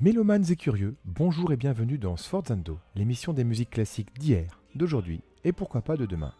Mélomanes 0.00 0.44
et 0.48 0.54
curieux, 0.54 0.94
bonjour 1.04 1.52
et 1.52 1.56
bienvenue 1.56 1.98
dans 1.98 2.16
Sforzando, 2.16 2.78
l'émission 2.94 3.32
des 3.32 3.42
musiques 3.42 3.70
classiques 3.70 4.16
d'hier, 4.16 4.60
d'aujourd'hui 4.76 5.22
et 5.42 5.50
pourquoi 5.50 5.82
pas 5.82 5.96
de 5.96 6.06
demain. 6.06 6.32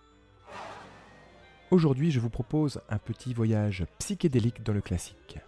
Aujourd'hui, 1.73 2.13
je 2.13 2.21
vous 2.21 2.31
propose 2.31 2.81
un 2.89 2.99
petit 2.99 3.35
voyage 3.35 3.85
psychédélique 3.99 4.63
dans 4.63 4.73
le 4.73 4.81
classique. 4.81 5.41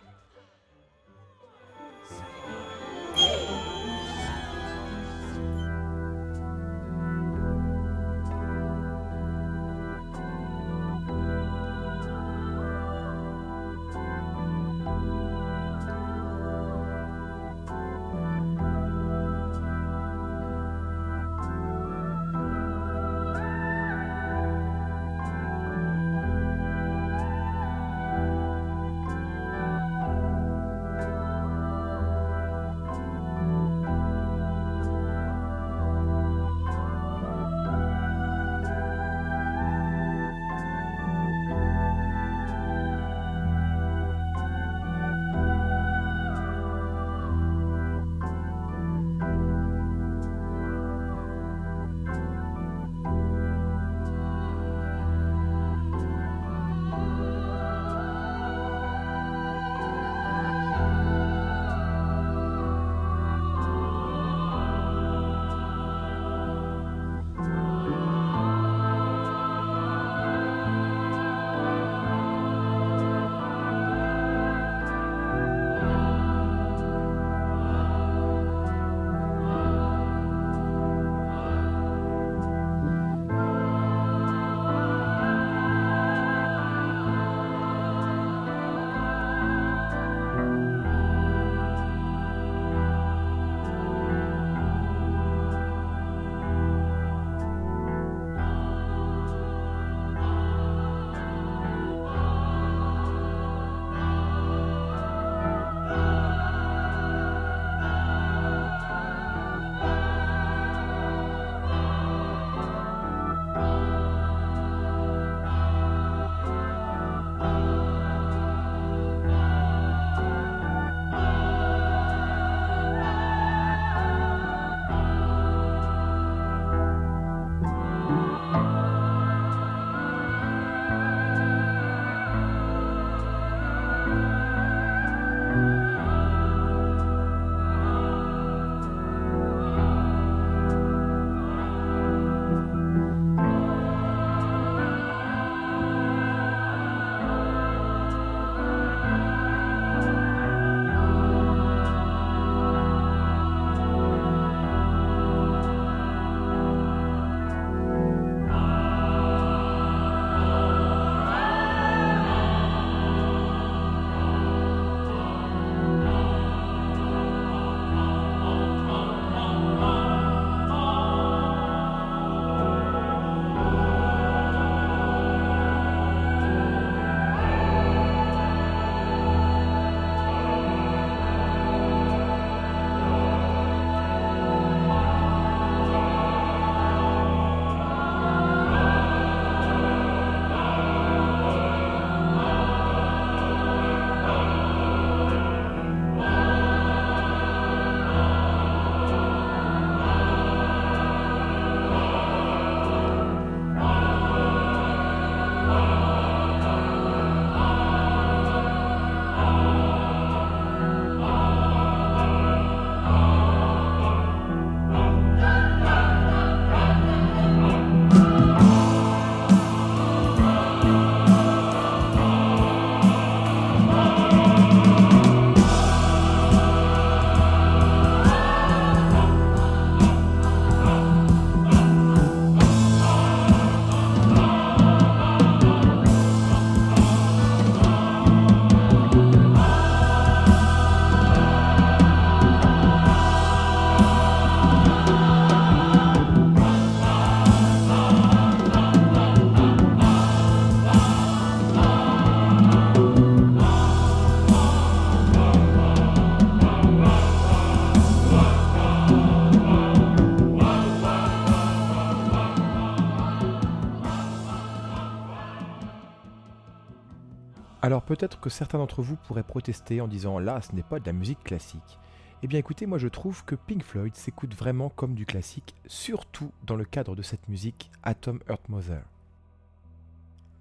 Alors 267.90 268.02
peut-être 268.02 268.38
que 268.38 268.50
certains 268.50 268.78
d'entre 268.78 269.02
vous 269.02 269.16
pourraient 269.16 269.42
protester 269.42 270.00
en 270.00 270.06
disant 270.06 270.38
là 270.38 270.60
ce 270.60 270.76
n'est 270.76 270.84
pas 270.84 271.00
de 271.00 271.06
la 271.06 271.12
musique 271.12 271.42
classique. 271.42 271.98
Eh 272.40 272.46
bien 272.46 272.60
écoutez, 272.60 272.86
moi 272.86 272.98
je 272.98 273.08
trouve 273.08 273.44
que 273.44 273.56
Pink 273.56 273.82
Floyd 273.82 274.14
s'écoute 274.14 274.54
vraiment 274.54 274.90
comme 274.90 275.16
du 275.16 275.26
classique, 275.26 275.74
surtout 275.86 276.52
dans 276.64 276.76
le 276.76 276.84
cadre 276.84 277.16
de 277.16 277.22
cette 277.22 277.48
musique 277.48 277.90
Atom 278.04 278.38
Earth 278.48 278.68
Mother. 278.68 279.02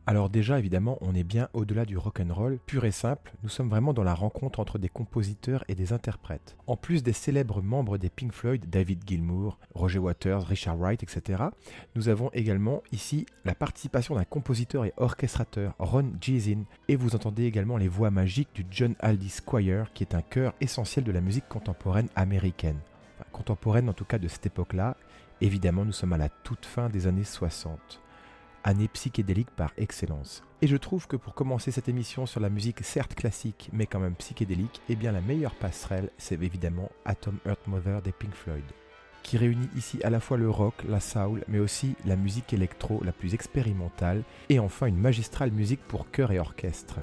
Alors 0.09 0.31
déjà, 0.31 0.57
évidemment, 0.57 0.97
on 1.01 1.13
est 1.13 1.23
bien 1.23 1.49
au-delà 1.53 1.85
du 1.85 1.95
rock 1.95 2.19
and 2.19 2.33
roll 2.33 2.57
pur 2.65 2.83
et 2.83 2.89
simple. 2.89 3.31
Nous 3.43 3.49
sommes 3.49 3.69
vraiment 3.69 3.93
dans 3.93 4.01
la 4.01 4.15
rencontre 4.15 4.59
entre 4.59 4.79
des 4.79 4.89
compositeurs 4.89 5.63
et 5.67 5.75
des 5.75 5.93
interprètes. 5.93 6.57
En 6.65 6.75
plus 6.75 7.03
des 7.03 7.13
célèbres 7.13 7.61
membres 7.61 7.99
des 7.99 8.09
Pink 8.09 8.33
Floyd, 8.33 8.65
David 8.71 9.03
Gilmour, 9.05 9.59
Roger 9.75 9.99
Waters, 9.99 10.47
Richard 10.47 10.77
Wright, 10.77 11.03
etc., 11.03 11.43
nous 11.93 12.09
avons 12.09 12.31
également 12.33 12.81
ici 12.91 13.27
la 13.45 13.53
participation 13.53 14.15
d'un 14.15 14.23
compositeur 14.23 14.83
et 14.83 14.93
orchestrateur, 14.97 15.75
Ron 15.77 16.13
Jeesin, 16.19 16.63
et 16.87 16.95
vous 16.95 17.13
entendez 17.13 17.43
également 17.43 17.77
les 17.77 17.87
voix 17.87 18.09
magiques 18.09 18.49
du 18.55 18.65
John 18.71 18.95
Aldis 19.01 19.41
Choir, 19.45 19.93
qui 19.93 20.01
est 20.01 20.15
un 20.15 20.23
chœur 20.23 20.55
essentiel 20.59 21.05
de 21.05 21.11
la 21.11 21.21
musique 21.21 21.47
contemporaine 21.47 22.09
américaine. 22.15 22.79
contemporaine 23.31 23.87
en 23.89 23.93
tout 23.93 24.05
cas 24.05 24.17
de 24.17 24.27
cette 24.27 24.47
époque-là. 24.47 24.97
Évidemment, 25.39 25.85
nous 25.85 25.91
sommes 25.91 26.13
à 26.13 26.17
la 26.17 26.29
toute 26.29 26.65
fin 26.65 26.89
des 26.89 27.05
années 27.05 27.23
60 27.23 28.01
année 28.63 28.87
psychédélique 28.87 29.51
par 29.51 29.71
excellence. 29.77 30.43
Et 30.61 30.67
je 30.67 30.77
trouve 30.77 31.07
que 31.07 31.15
pour 31.15 31.35
commencer 31.35 31.71
cette 31.71 31.89
émission 31.89 32.25
sur 32.25 32.39
la 32.39 32.49
musique 32.49 32.83
certes 32.83 33.15
classique 33.15 33.69
mais 33.71 33.85
quand 33.85 33.99
même 33.99 34.15
psychédélique, 34.15 34.81
eh 34.89 34.95
bien 34.95 35.11
la 35.11 35.21
meilleure 35.21 35.55
passerelle 35.55 36.09
c'est 36.17 36.41
évidemment 36.41 36.89
Atom 37.05 37.37
Earth 37.45 37.67
Mother 37.67 38.01
des 38.01 38.11
Pink 38.11 38.33
Floyd, 38.33 38.63
qui 39.23 39.37
réunit 39.37 39.69
ici 39.77 39.99
à 40.03 40.09
la 40.09 40.19
fois 40.19 40.37
le 40.37 40.49
rock, 40.49 40.75
la 40.87 40.99
soul, 40.99 41.43
mais 41.47 41.59
aussi 41.59 41.95
la 42.05 42.15
musique 42.15 42.53
électro 42.53 43.01
la 43.03 43.11
plus 43.11 43.33
expérimentale, 43.33 44.23
et 44.49 44.59
enfin 44.59 44.87
une 44.87 44.97
magistrale 44.97 45.51
musique 45.51 45.81
pour 45.87 46.11
chœur 46.11 46.31
et 46.31 46.39
orchestre. 46.39 46.99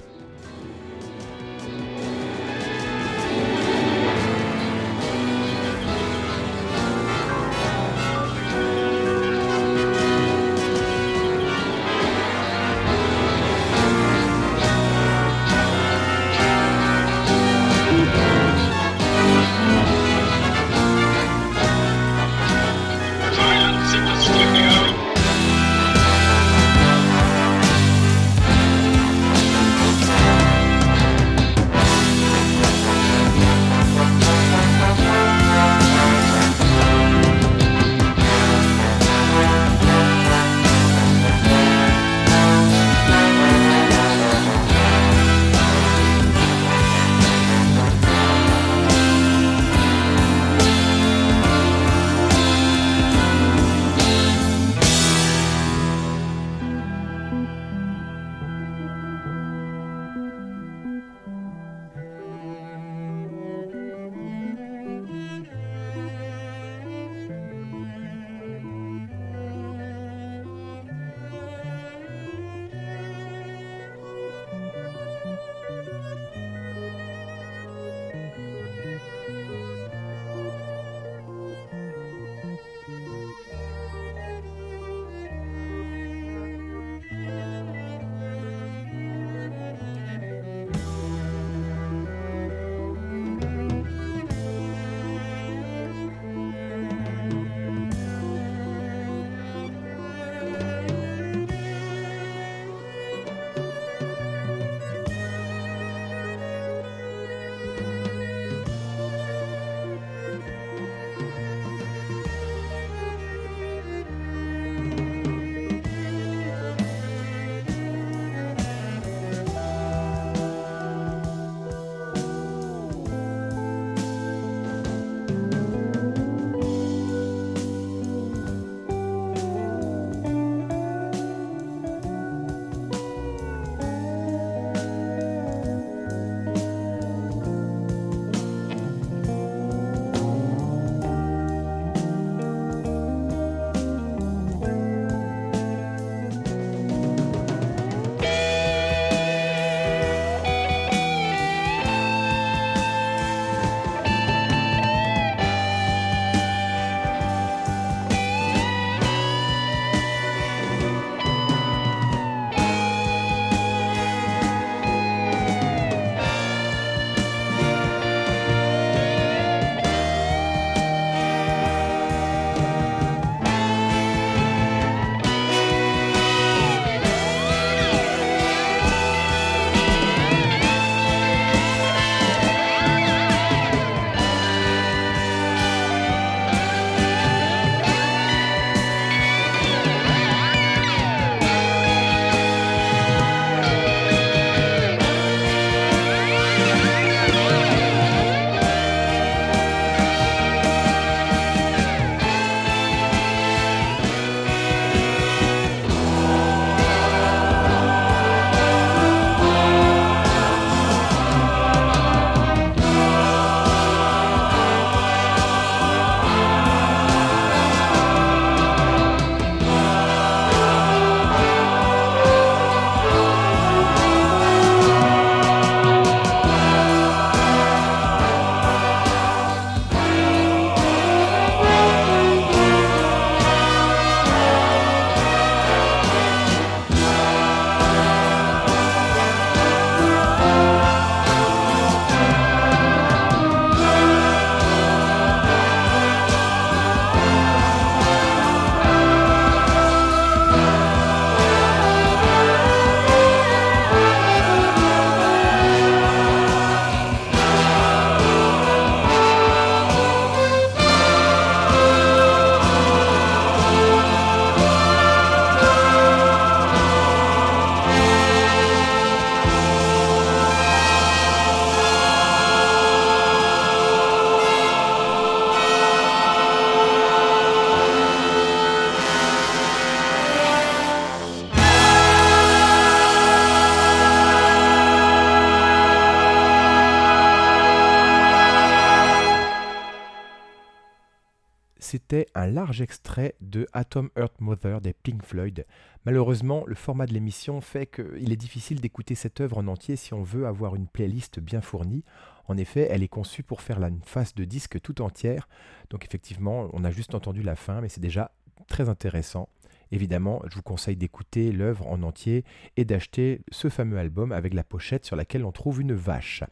Un 292.47 292.51
large 292.51 292.81
extrait 292.81 293.35
de 293.41 293.67
Atom 293.73 294.09
Earth 294.17 294.39
Mother 294.39 294.79
des 294.79 294.93
Pink 294.93 295.21
Floyd. 295.21 295.65
Malheureusement, 296.05 296.63
le 296.65 296.75
format 296.75 297.05
de 297.05 297.13
l'émission 297.13 297.59
fait 297.59 297.87
qu'il 297.87 298.31
est 298.31 298.37
difficile 298.37 298.79
d'écouter 298.79 299.15
cette 299.15 299.41
œuvre 299.41 299.57
en 299.57 299.67
entier 299.67 299.97
si 299.97 300.13
on 300.13 300.23
veut 300.23 300.47
avoir 300.47 300.75
une 300.75 300.87
playlist 300.87 301.41
bien 301.41 301.59
fournie. 301.59 302.05
En 302.47 302.55
effet, 302.55 302.87
elle 302.89 303.03
est 303.03 303.09
conçue 303.09 303.43
pour 303.43 303.61
faire 303.61 303.79
la 303.79 303.89
face 304.05 304.33
de 304.33 304.45
disque 304.45 304.79
tout 304.79 305.01
entière. 305.01 305.49
Donc 305.89 306.05
effectivement, 306.05 306.69
on 306.71 306.85
a 306.85 306.91
juste 306.91 307.15
entendu 307.15 307.43
la 307.43 307.57
fin, 307.57 307.81
mais 307.81 307.89
c'est 307.89 307.99
déjà 307.99 308.31
très 308.69 308.87
intéressant. 308.87 309.49
Évidemment, 309.91 310.41
je 310.49 310.55
vous 310.55 310.63
conseille 310.63 310.95
d'écouter 310.95 311.51
l'œuvre 311.51 311.85
en 311.87 312.01
entier 312.01 312.45
et 312.77 312.85
d'acheter 312.85 313.41
ce 313.51 313.67
fameux 313.67 313.97
album 313.97 314.31
avec 314.31 314.53
la 314.53 314.63
pochette 314.63 315.05
sur 315.05 315.17
laquelle 315.17 315.43
on 315.43 315.51
trouve 315.51 315.81
une 315.81 315.93
vache. 315.93 316.43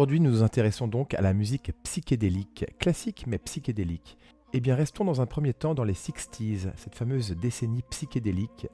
Aujourd'hui, 0.00 0.20
nous 0.20 0.30
nous 0.30 0.42
intéressons 0.42 0.88
donc 0.88 1.12
à 1.12 1.20
la 1.20 1.34
musique 1.34 1.72
psychédélique, 1.82 2.64
classique 2.78 3.26
mais 3.26 3.36
psychédélique. 3.36 4.16
Eh 4.54 4.60
bien, 4.60 4.74
restons 4.74 5.04
dans 5.04 5.20
un 5.20 5.26
premier 5.26 5.52
temps 5.52 5.74
dans 5.74 5.84
les 5.84 5.92
60s, 5.92 6.70
cette 6.74 6.94
fameuse 6.94 7.32
décennie 7.32 7.82
psychédélique. 7.90 8.66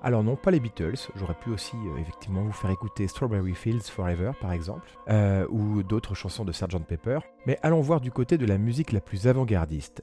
Alors 0.00 0.24
non, 0.24 0.36
pas 0.36 0.50
les 0.50 0.60
Beatles, 0.60 0.96
j'aurais 1.16 1.34
pu 1.34 1.50
aussi 1.50 1.76
euh, 1.76 1.98
effectivement 1.98 2.42
vous 2.42 2.52
faire 2.52 2.70
écouter 2.70 3.06
Strawberry 3.08 3.54
Fields 3.54 3.90
Forever 3.90 4.30
par 4.40 4.52
exemple, 4.52 4.88
euh, 5.10 5.46
ou 5.50 5.82
d'autres 5.82 6.14
chansons 6.14 6.46
de 6.46 6.52
Sgt 6.52 6.86
Pepper, 6.86 7.18
mais 7.44 7.58
allons 7.62 7.82
voir 7.82 8.00
du 8.00 8.10
côté 8.10 8.38
de 8.38 8.46
la 8.46 8.56
musique 8.56 8.92
la 8.92 9.02
plus 9.02 9.26
avant-gardiste, 9.26 10.02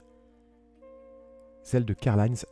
celle 1.64 1.84
de 1.84 1.92
Karl-Heinz 1.92 2.46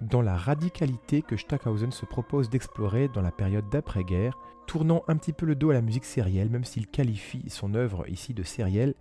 Dans 0.00 0.22
la 0.22 0.36
radicalité 0.36 1.22
que 1.22 1.36
Stackhausen 1.36 1.92
se 1.92 2.06
propose 2.06 2.50
d'explorer 2.50 3.08
dans 3.08 3.22
la 3.22 3.30
période 3.30 3.68
d'après-guerre, 3.70 4.36
tournant 4.66 5.04
un 5.08 5.16
petit 5.16 5.32
peu 5.32 5.46
le 5.46 5.54
dos 5.54 5.70
à 5.70 5.74
la 5.74 5.82
musique 5.82 6.04
sérielle, 6.04 6.48
même 6.48 6.64
s'il 6.64 6.86
qualifie 6.88 7.48
son 7.48 7.74
œuvre 7.74 8.08
ici 8.08 8.34
de 8.34 8.42
sérielle, 8.42 8.94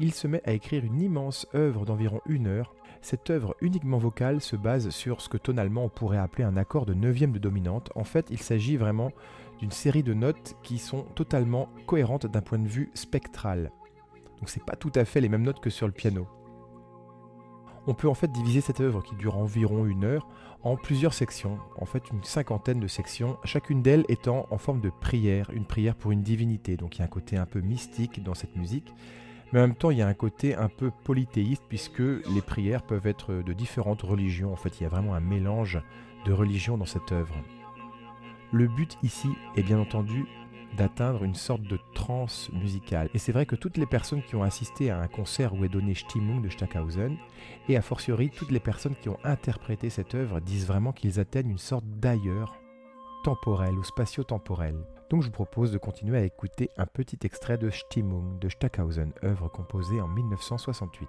il 0.00 0.12
se 0.14 0.26
met 0.26 0.42
à 0.44 0.52
écrire 0.52 0.84
une 0.84 1.00
immense 1.00 1.46
œuvre 1.54 1.84
d'environ 1.84 2.20
une 2.26 2.46
heure. 2.46 2.74
Cette 3.02 3.30
œuvre 3.30 3.54
uniquement 3.60 3.98
vocale 3.98 4.40
se 4.40 4.56
base 4.56 4.88
sur 4.88 5.20
ce 5.20 5.28
que 5.28 5.36
tonalement 5.36 5.84
on 5.84 5.88
pourrait 5.88 6.18
appeler 6.18 6.44
un 6.44 6.56
accord 6.56 6.86
de 6.86 6.94
neuvième 6.94 7.32
de 7.32 7.38
dominante. 7.38 7.92
En 7.94 8.04
fait, 8.04 8.26
il 8.30 8.40
s'agit 8.40 8.76
vraiment 8.76 9.12
d'une 9.58 9.70
série 9.70 10.02
de 10.02 10.14
notes 10.14 10.56
qui 10.62 10.78
sont 10.78 11.02
totalement 11.14 11.68
cohérentes 11.86 12.26
d'un 12.26 12.40
point 12.40 12.58
de 12.58 12.66
vue 12.66 12.90
spectral. 12.94 13.70
Donc 14.38 14.48
c'est 14.48 14.64
pas 14.64 14.76
tout 14.76 14.92
à 14.94 15.04
fait 15.04 15.20
les 15.20 15.28
mêmes 15.28 15.42
notes 15.42 15.60
que 15.60 15.70
sur 15.70 15.86
le 15.86 15.92
piano. 15.92 16.26
On 17.86 17.94
peut 17.94 18.08
en 18.08 18.14
fait 18.14 18.32
diviser 18.32 18.62
cette 18.62 18.80
œuvre 18.80 19.02
qui 19.02 19.14
dure 19.16 19.36
environ 19.36 19.84
une 19.84 20.04
heure 20.04 20.28
en 20.62 20.76
plusieurs 20.76 21.14
sections, 21.14 21.58
en 21.76 21.86
fait 21.86 22.10
une 22.10 22.22
cinquantaine 22.22 22.80
de 22.80 22.86
sections, 22.86 23.38
chacune 23.44 23.82
d'elles 23.82 24.04
étant 24.08 24.46
en 24.50 24.58
forme 24.58 24.80
de 24.80 24.90
prière, 24.90 25.50
une 25.50 25.64
prière 25.64 25.94
pour 25.94 26.12
une 26.12 26.22
divinité. 26.22 26.76
Donc 26.76 26.96
il 26.96 26.98
y 27.00 27.02
a 27.02 27.06
un 27.06 27.08
côté 27.08 27.36
un 27.36 27.46
peu 27.46 27.60
mystique 27.60 28.22
dans 28.22 28.34
cette 28.34 28.56
musique, 28.56 28.94
mais 29.52 29.60
en 29.60 29.62
même 29.62 29.74
temps 29.74 29.90
il 29.90 29.98
y 29.98 30.02
a 30.02 30.06
un 30.06 30.14
côté 30.14 30.54
un 30.54 30.68
peu 30.68 30.90
polythéiste 31.04 31.64
puisque 31.68 31.98
les 32.00 32.42
prières 32.44 32.82
peuvent 32.82 33.06
être 33.06 33.34
de 33.34 33.52
différentes 33.52 34.02
religions. 34.02 34.52
En 34.52 34.56
fait, 34.56 34.80
il 34.80 34.84
y 34.84 34.86
a 34.86 34.90
vraiment 34.90 35.14
un 35.14 35.20
mélange 35.20 35.80
de 36.24 36.32
religions 36.32 36.78
dans 36.78 36.86
cette 36.86 37.12
œuvre. 37.12 37.34
Le 38.52 38.66
but 38.66 38.98
ici 39.02 39.28
est 39.56 39.62
bien 39.62 39.78
entendu 39.78 40.26
d'atteindre 40.76 41.24
une 41.24 41.34
sorte 41.34 41.62
de 41.62 41.78
transe 41.94 42.50
musicale. 42.52 43.10
Et 43.14 43.18
c'est 43.18 43.32
vrai 43.32 43.46
que 43.46 43.56
toutes 43.56 43.76
les 43.76 43.86
personnes 43.86 44.22
qui 44.22 44.36
ont 44.36 44.42
assisté 44.42 44.90
à 44.90 45.00
un 45.00 45.08
concert 45.08 45.54
où 45.54 45.64
est 45.64 45.68
donné 45.68 45.94
Stimmung 45.94 46.42
de 46.42 46.48
Stackhausen, 46.48 47.16
et 47.68 47.76
a 47.76 47.82
fortiori 47.82 48.30
toutes 48.30 48.50
les 48.50 48.60
personnes 48.60 48.94
qui 49.00 49.08
ont 49.08 49.18
interprété 49.24 49.90
cette 49.90 50.14
œuvre, 50.14 50.40
disent 50.40 50.66
vraiment 50.66 50.92
qu'ils 50.92 51.18
atteignent 51.18 51.50
une 51.50 51.58
sorte 51.58 51.84
d'ailleurs 51.86 52.56
temporel 53.24 53.74
ou 53.74 53.84
spatio-temporel. 53.84 54.76
Donc 55.10 55.22
je 55.22 55.26
vous 55.26 55.32
propose 55.32 55.72
de 55.72 55.78
continuer 55.78 56.18
à 56.18 56.24
écouter 56.24 56.70
un 56.76 56.86
petit 56.86 57.18
extrait 57.24 57.58
de 57.58 57.68
Stimmung 57.68 58.38
de 58.38 58.48
Stackhausen, 58.48 59.12
œuvre 59.24 59.48
composée 59.48 60.00
en 60.00 60.06
1968. 60.06 61.08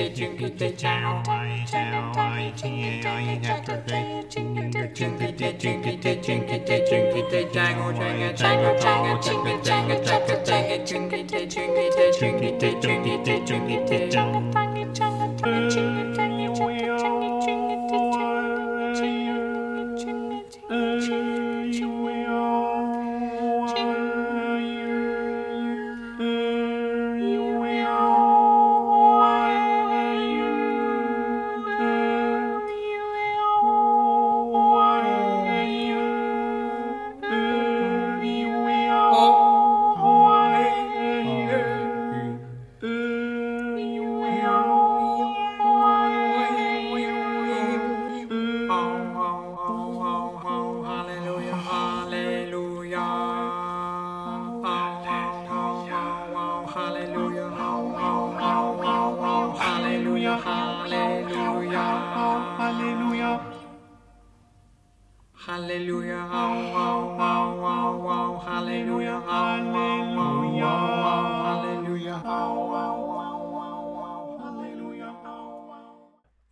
day 0.00 0.08
jingle 0.14 0.48
day 0.48 0.72
chow 0.72 1.22
I 1.28 1.66
chow 1.70 2.12
I 2.16 2.52
tea 2.56 3.02
I 3.06 3.36
nectar 3.36 3.82
day 3.86 4.24
jingle 4.30 4.70
day 4.70 4.88
jingle 4.94 5.32
day 5.32 5.52
jingle 5.58 5.96
day 5.98 6.16
jingle 6.22 6.58
day 6.64 6.86
jingle 6.88 7.30
day 7.30 7.44
jangle 7.52 7.92
jangle 7.92 8.32
jangle 8.40 8.80
jangle 8.80 9.20
jingle 9.20 9.60
jangle 9.62 10.02
jangle 10.02 10.44
jangle 10.46 10.86
jingle 10.86 11.22
day 11.24 11.46
jingle 11.46 11.90
day 11.90 12.12
jingle 12.18 12.58
day 12.58 12.80
jingle 12.80 13.24
day 13.24 13.44
jingle 13.44 13.86
day 13.86 14.08
jangle 14.08 14.49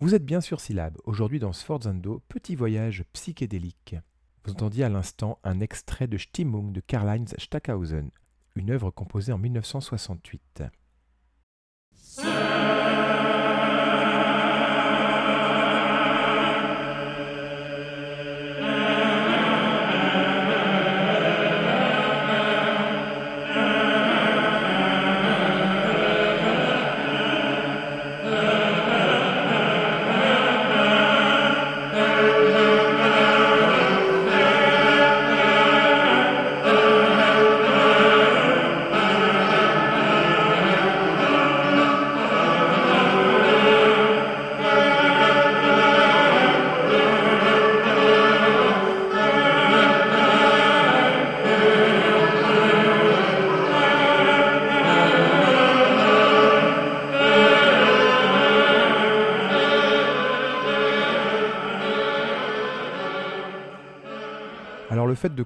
Vous 0.09 0.15
êtes 0.15 0.25
bien 0.25 0.41
sur 0.41 0.61
Syllab, 0.61 0.97
aujourd'hui 1.05 1.39
dans 1.39 1.53
Sforzando, 1.53 2.23
petit 2.31 2.57
voyage 2.57 3.05
psychédélique. 3.13 3.95
Vous 4.43 4.53
entendiez 4.53 4.85
à 4.85 4.89
l'instant 4.89 5.39
un 5.45 5.61
extrait 5.61 6.07
de 6.07 6.17
Stimmung 6.17 6.73
de 6.73 6.81
Karl-Heinz 6.81 7.35
Stackhausen, 7.37 8.09
une 8.55 8.71
œuvre 8.71 8.91
composée 8.91 9.33
en 9.33 9.39
1968. 9.39 10.63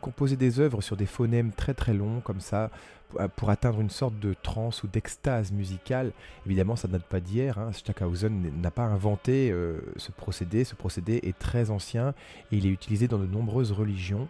Composer 0.02 0.36
des 0.36 0.60
œuvres 0.60 0.82
sur 0.82 0.96
des 0.96 1.06
phonèmes 1.06 1.52
très 1.52 1.72
très 1.72 1.94
longs 1.94 2.20
comme 2.20 2.40
ça, 2.40 2.70
euh, 3.18 3.28
pour 3.28 3.48
atteindre 3.48 3.80
une 3.80 3.88
sorte 3.88 4.18
de 4.18 4.34
transe 4.34 4.82
ou 4.82 4.88
d'extase 4.88 5.52
musicale, 5.52 6.12
évidemment 6.44 6.76
ça 6.76 6.88
ne 6.88 6.92
date 6.92 7.04
pas 7.04 7.20
d'hier, 7.20 7.58
hein. 7.58 7.70
N'a 8.60 8.70
pas 8.70 8.84
inventé 8.84 9.50
euh, 9.50 9.80
ce 9.96 10.12
procédé, 10.12 10.64
ce 10.64 10.74
procédé 10.74 11.20
est 11.22 11.38
très 11.38 11.70
ancien 11.70 12.10
et 12.50 12.56
il 12.56 12.66
est 12.66 12.70
utilisé 12.70 13.08
dans 13.08 13.18
de 13.18 13.26
nombreuses 13.26 13.72
religions. 13.72 14.28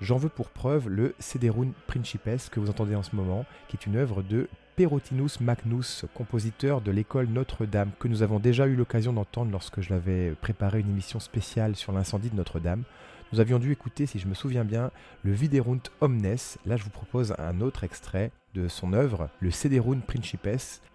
J'en 0.00 0.16
veux 0.16 0.30
pour 0.30 0.48
preuve 0.48 0.88
le 0.88 1.14
Sederun 1.18 1.72
Principes 1.86 2.48
que 2.50 2.58
vous 2.58 2.70
entendez 2.70 2.94
en 2.94 3.02
ce 3.02 3.14
moment, 3.14 3.44
qui 3.68 3.76
est 3.76 3.84
une 3.84 3.96
œuvre 3.96 4.22
de 4.22 4.48
Perotinus 4.76 5.40
Magnus, 5.40 6.06
compositeur 6.14 6.80
de 6.80 6.90
l'école 6.90 7.26
Notre-Dame, 7.26 7.90
que 7.98 8.08
nous 8.08 8.22
avons 8.22 8.38
déjà 8.38 8.66
eu 8.66 8.76
l'occasion 8.76 9.12
d'entendre 9.12 9.50
lorsque 9.52 9.82
je 9.82 9.90
l'avais 9.90 10.30
préparé 10.40 10.80
une 10.80 10.88
émission 10.88 11.20
spéciale 11.20 11.76
sur 11.76 11.92
l'incendie 11.92 12.30
de 12.30 12.36
Notre-Dame. 12.36 12.84
Nous 13.32 13.38
avions 13.38 13.60
dû 13.60 13.70
écouter, 13.70 14.06
si 14.06 14.18
je 14.18 14.26
me 14.26 14.34
souviens 14.34 14.64
bien, 14.64 14.90
le 15.22 15.30
Viderunt 15.32 15.82
Omnes. 16.00 16.36
Là, 16.66 16.76
je 16.76 16.82
vous 16.82 16.90
propose 16.90 17.32
un 17.38 17.60
autre 17.60 17.84
extrait 17.84 18.32
de 18.54 18.66
son 18.66 18.92
œuvre, 18.92 19.28
le 19.38 19.52
Cederun 19.52 20.00
Principes. 20.00 20.48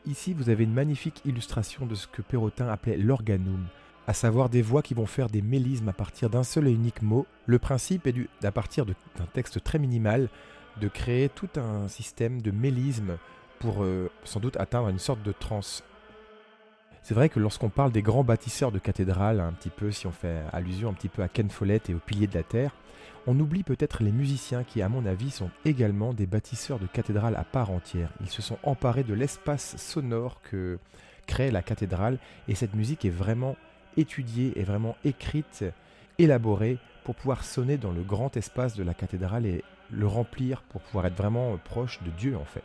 Ici, 0.05 0.33
vous 0.33 0.49
avez 0.49 0.65
une 0.65 0.73
magnifique 0.73 1.21
illustration 1.23 1.85
de 1.85 1.95
ce 1.95 2.07
que 2.07 2.21
Perrotin 2.21 2.67
appelait 2.67 2.97
l'organum, 2.97 3.65
à 4.05 4.13
savoir 4.13 4.49
des 4.49 4.61
voix 4.61 4.81
qui 4.81 4.93
vont 4.93 5.05
faire 5.05 5.29
des 5.29 5.41
mélismes 5.41 5.87
à 5.87 5.93
partir 5.93 6.29
d'un 6.29 6.43
seul 6.43 6.67
et 6.67 6.73
unique 6.73 7.01
mot. 7.01 7.25
Le 7.45 7.57
principe 7.57 8.05
est 8.05 8.15
d'à 8.41 8.51
partir 8.51 8.85
d'un 8.85 8.95
texte 9.31 9.63
très 9.63 9.79
minimal, 9.79 10.27
de 10.81 10.89
créer 10.89 11.29
tout 11.29 11.49
un 11.55 11.87
système 11.87 12.41
de 12.41 12.51
mélismes 12.51 13.17
pour 13.59 13.81
euh, 13.81 14.11
sans 14.25 14.41
doute 14.41 14.57
atteindre 14.57 14.89
une 14.89 14.99
sorte 14.99 15.23
de 15.23 15.31
transe 15.31 15.85
c'est 17.05 17.13
vrai 17.13 17.29
que 17.29 17.39
lorsqu'on 17.39 17.69
parle 17.69 17.91
des 17.91 18.01
grands 18.01 18.23
bâtisseurs 18.23 18.71
de 18.71 18.79
cathédrales, 18.79 19.39
un 19.39 19.51
petit 19.51 19.69
peu, 19.69 19.91
si 19.91 20.07
on 20.07 20.11
fait 20.11 20.41
allusion 20.51 20.89
un 20.89 20.93
petit 20.93 21.07
peu 21.07 21.21
à 21.21 21.27
Ken 21.27 21.51
Follett 21.51 21.87
et 21.87 21.93
aux 21.93 21.99
piliers 21.99 22.25
de 22.25 22.33
la 22.33 22.41
Terre, 22.41 22.73
on 23.27 23.39
oublie 23.39 23.61
peut-être 23.61 24.01
les 24.01 24.11
musiciens 24.11 24.63
qui, 24.63 24.81
à 24.81 24.89
mon 24.89 25.05
avis, 25.05 25.29
sont 25.29 25.51
également 25.65 26.15
des 26.15 26.25
bâtisseurs 26.25 26.79
de 26.79 26.87
cathédrales 26.87 27.35
à 27.35 27.43
part 27.43 27.69
entière. 27.69 28.09
Ils 28.21 28.31
se 28.31 28.41
sont 28.41 28.57
emparés 28.63 29.03
de 29.03 29.13
l'espace 29.13 29.77
sonore 29.77 30.41
que 30.49 30.79
crée 31.27 31.51
la 31.51 31.61
cathédrale 31.61 32.17
et 32.47 32.55
cette 32.55 32.73
musique 32.73 33.05
est 33.05 33.11
vraiment 33.11 33.55
étudiée, 33.97 34.59
est 34.59 34.63
vraiment 34.63 34.95
écrite, 35.05 35.63
élaborée 36.17 36.79
pour 37.03 37.13
pouvoir 37.13 37.43
sonner 37.43 37.77
dans 37.77 37.91
le 37.91 38.01
grand 38.01 38.35
espace 38.35 38.75
de 38.75 38.83
la 38.83 38.95
cathédrale 38.95 39.45
et 39.45 39.63
le 39.91 40.07
remplir 40.07 40.63
pour 40.63 40.81
pouvoir 40.81 41.05
être 41.05 41.17
vraiment 41.17 41.55
proche 41.65 42.01
de 42.01 42.09
Dieu 42.09 42.35
en 42.35 42.45
fait. 42.45 42.63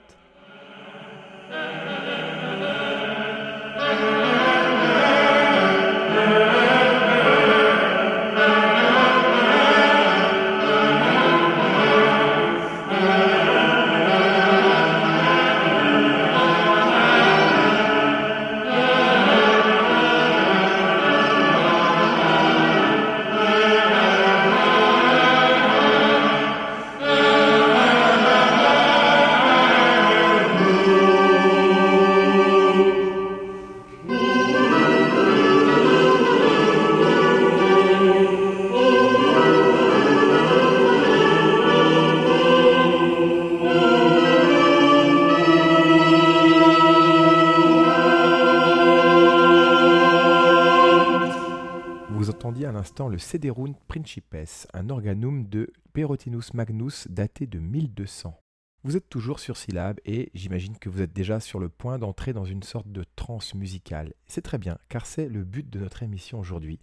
Cederun 53.21 53.75
Principes, 53.87 54.67
un 54.73 54.89
organum 54.89 55.47
de 55.47 55.73
Perotinus 55.93 56.55
Magnus 56.55 57.07
daté 57.09 57.47
de 57.47 57.59
1200. 57.59 58.35
Vous 58.83 58.97
êtes 58.97 59.11
toujours 59.11 59.41
sur 59.41 59.59
Syllab 59.59 60.01
et 60.07 60.31
j'imagine 60.33 60.79
que 60.79 60.89
vous 60.89 61.03
êtes 61.03 61.13
déjà 61.13 61.39
sur 61.39 61.61
le 61.61 61.69
point 61.69 61.99
d'entrer 61.99 62.33
dans 62.33 62.47
une 62.47 62.63
sorte 62.63 62.91
de 62.91 63.05
transe 63.15 63.55
musicale. 63.55 64.15
C'est 64.27 64.41
très 64.41 64.57
bien, 64.57 64.79
car 64.89 65.05
c'est 65.05 65.29
le 65.29 65.45
but 65.45 65.69
de 65.69 65.79
notre 65.79 66.03
émission 66.03 66.41
aujourd'hui. 66.41 66.81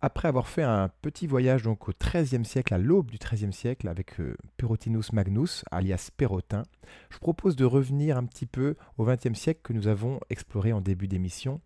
après 0.00 0.28
avoir 0.28 0.46
fait 0.48 0.62
un 0.62 0.90
petit 1.02 1.26
voyage 1.26 1.62
donc 1.62 1.88
au 1.88 1.92
XIIIe 1.98 2.44
siècle, 2.44 2.72
à 2.74 2.78
l'aube 2.78 3.10
du 3.10 3.18
XIIIe 3.18 3.52
siècle, 3.52 3.88
avec 3.88 4.20
euh, 4.20 4.36
Perotinus 4.58 5.12
Magnus, 5.12 5.64
alias 5.70 6.10
Perrotin, 6.16 6.62
je 7.10 7.18
propose 7.18 7.56
de 7.56 7.64
revenir 7.64 8.16
un 8.16 8.26
petit 8.26 8.46
peu 8.46 8.76
au 8.98 9.04
XXe 9.04 9.38
siècle 9.38 9.60
que 9.64 9.72
nous 9.72 9.88
avons 9.88 10.20
exploré 10.30 10.72
en 10.72 10.80
début 10.80 11.08
d'émission, 11.08 11.60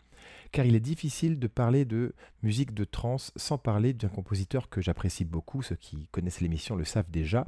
car 0.52 0.64
il 0.64 0.74
est 0.74 0.80
difficile 0.80 1.38
de 1.38 1.46
parler 1.46 1.84
de 1.84 2.14
musique 2.42 2.74
de 2.74 2.84
trance 2.84 3.32
sans 3.36 3.58
parler 3.58 3.92
d'un 3.92 4.08
compositeur 4.08 4.68
que 4.68 4.80
j'apprécie 4.80 5.24
beaucoup, 5.24 5.62
ceux 5.62 5.76
qui 5.76 6.08
connaissent 6.10 6.40
l'émission 6.40 6.76
le 6.76 6.84
savent 6.84 7.10
déjà, 7.10 7.46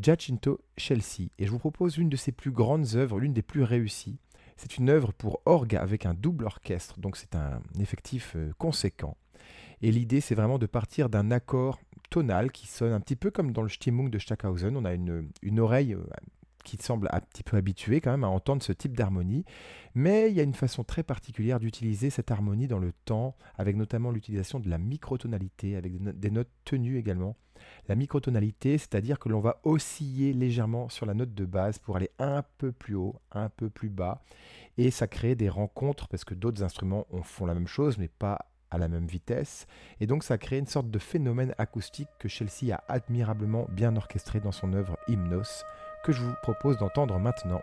Giacinto 0.00 0.60
Chelsea. 0.76 1.30
Et 1.38 1.46
je 1.46 1.50
vous 1.50 1.58
propose 1.58 1.96
l'une 1.96 2.08
de 2.08 2.16
ses 2.16 2.32
plus 2.32 2.50
grandes 2.50 2.94
œuvres, 2.94 3.18
l'une 3.18 3.32
des 3.32 3.42
plus 3.42 3.62
réussies. 3.62 4.18
C'est 4.56 4.76
une 4.76 4.90
œuvre 4.90 5.12
pour 5.12 5.40
orgue 5.46 5.76
avec 5.76 6.06
un 6.06 6.14
double 6.14 6.44
orchestre, 6.44 6.98
donc 6.98 7.16
c'est 7.16 7.34
un 7.34 7.60
effectif 7.78 8.32
euh, 8.36 8.52
conséquent. 8.58 9.16
Et 9.82 9.92
l'idée, 9.92 10.20
c'est 10.20 10.34
vraiment 10.34 10.58
de 10.58 10.66
partir 10.66 11.08
d'un 11.08 11.30
accord 11.30 11.78
tonal 12.10 12.50
qui 12.50 12.66
sonne 12.66 12.92
un 12.92 13.00
petit 13.00 13.16
peu 13.16 13.30
comme 13.30 13.52
dans 13.52 13.62
le 13.62 13.68
Stimmung 13.68 14.10
de 14.10 14.18
Stackhausen. 14.18 14.76
On 14.76 14.84
a 14.84 14.94
une, 14.94 15.30
une 15.42 15.60
oreille 15.60 15.94
euh, 15.94 16.02
qui 16.76 16.84
semble 16.84 17.08
un 17.12 17.20
petit 17.20 17.42
peu 17.42 17.56
habituée 17.56 18.00
quand 18.00 18.10
même 18.10 18.24
à 18.24 18.28
entendre 18.28 18.62
ce 18.62 18.72
type 18.72 18.96
d'harmonie, 18.96 19.44
mais 19.94 20.30
il 20.30 20.36
y 20.36 20.40
a 20.40 20.42
une 20.42 20.54
façon 20.54 20.84
très 20.84 21.02
particulière 21.02 21.60
d'utiliser 21.60 22.10
cette 22.10 22.30
harmonie 22.30 22.68
dans 22.68 22.78
le 22.78 22.92
temps, 23.04 23.36
avec 23.56 23.76
notamment 23.76 24.10
l'utilisation 24.10 24.60
de 24.60 24.68
la 24.68 24.78
microtonalité, 24.78 25.76
avec 25.76 25.94
des 26.18 26.30
notes 26.30 26.50
tenues 26.64 26.98
également. 26.98 27.36
La 27.88 27.96
microtonalité, 27.96 28.78
c'est-à-dire 28.78 29.18
que 29.18 29.28
l'on 29.28 29.40
va 29.40 29.60
osciller 29.64 30.32
légèrement 30.32 30.88
sur 30.88 31.06
la 31.06 31.14
note 31.14 31.34
de 31.34 31.44
base 31.44 31.78
pour 31.78 31.96
aller 31.96 32.10
un 32.18 32.44
peu 32.58 32.70
plus 32.70 32.94
haut, 32.94 33.16
un 33.32 33.48
peu 33.48 33.70
plus 33.70 33.88
bas, 33.88 34.22
et 34.76 34.90
ça 34.90 35.08
crée 35.08 35.34
des 35.34 35.48
rencontres, 35.48 36.06
parce 36.08 36.24
que 36.24 36.34
d'autres 36.34 36.62
instruments 36.62 37.06
font 37.22 37.46
la 37.46 37.54
même 37.54 37.66
chose, 37.66 37.98
mais 37.98 38.08
pas 38.08 38.46
à 38.70 38.76
la 38.76 38.88
même 38.88 39.06
vitesse, 39.06 39.66
et 39.98 40.06
donc 40.06 40.22
ça 40.22 40.36
crée 40.36 40.58
une 40.58 40.66
sorte 40.66 40.90
de 40.90 40.98
phénomène 40.98 41.54
acoustique 41.56 42.10
que 42.18 42.28
Chelsea 42.28 42.74
a 42.74 42.84
admirablement 42.92 43.66
bien 43.70 43.96
orchestré 43.96 44.40
dans 44.40 44.52
son 44.52 44.74
œuvre 44.74 44.98
Hymnos, 45.08 45.64
que 46.02 46.12
je 46.12 46.22
vous 46.22 46.34
propose 46.42 46.76
d'entendre 46.78 47.18
maintenant. 47.18 47.62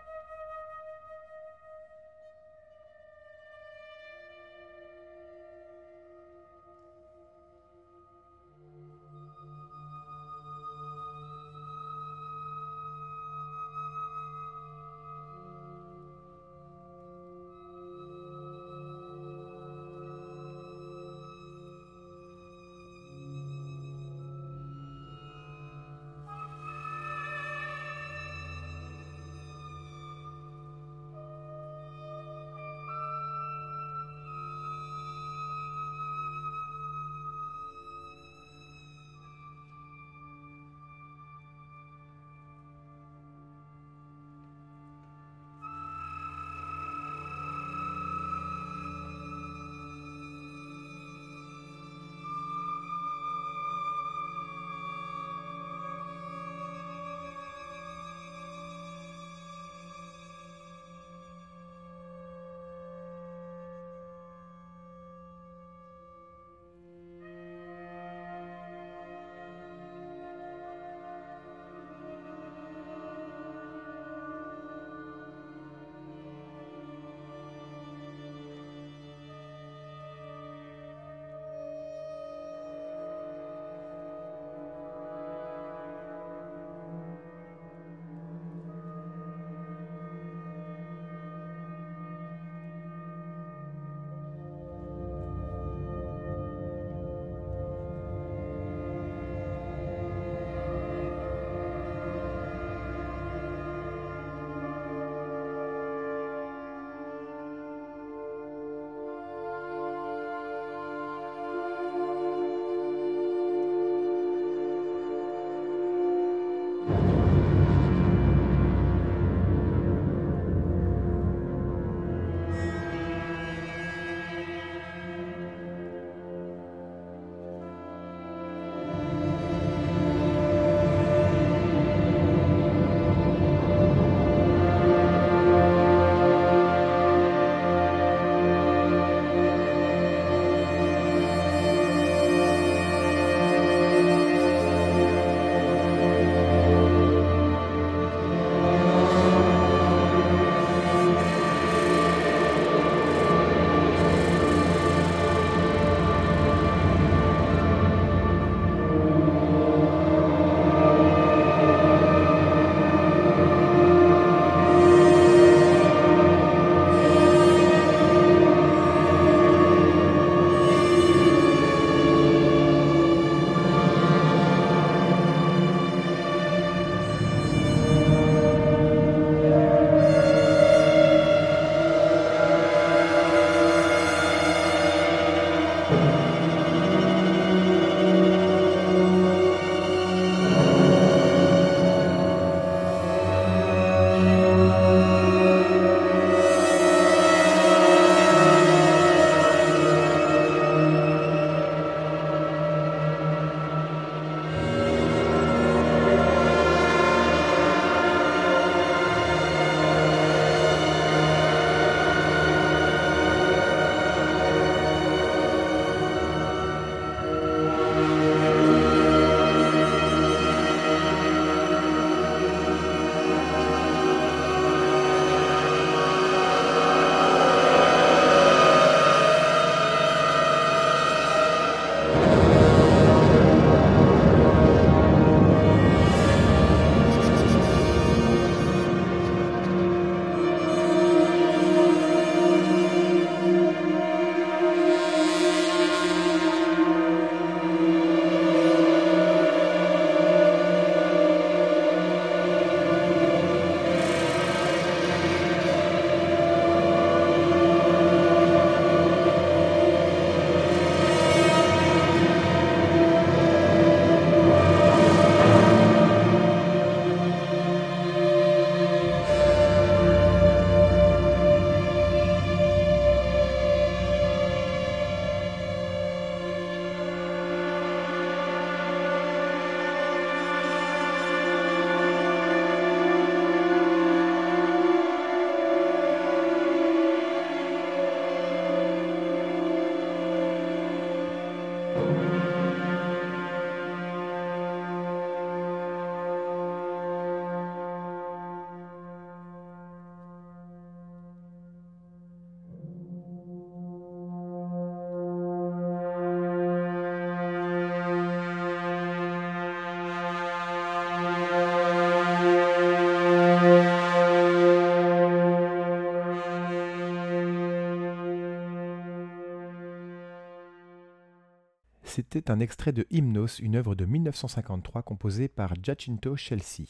C'était 322.16 322.50
un 322.50 322.60
extrait 322.60 322.92
de 322.92 323.06
Hymnos, 323.10 323.58
une 323.58 323.76
œuvre 323.76 323.94
de 323.94 324.06
1953 324.06 325.02
composée 325.02 325.48
par 325.48 325.74
Giacinto 325.74 326.34
Chelsea. 326.34 326.86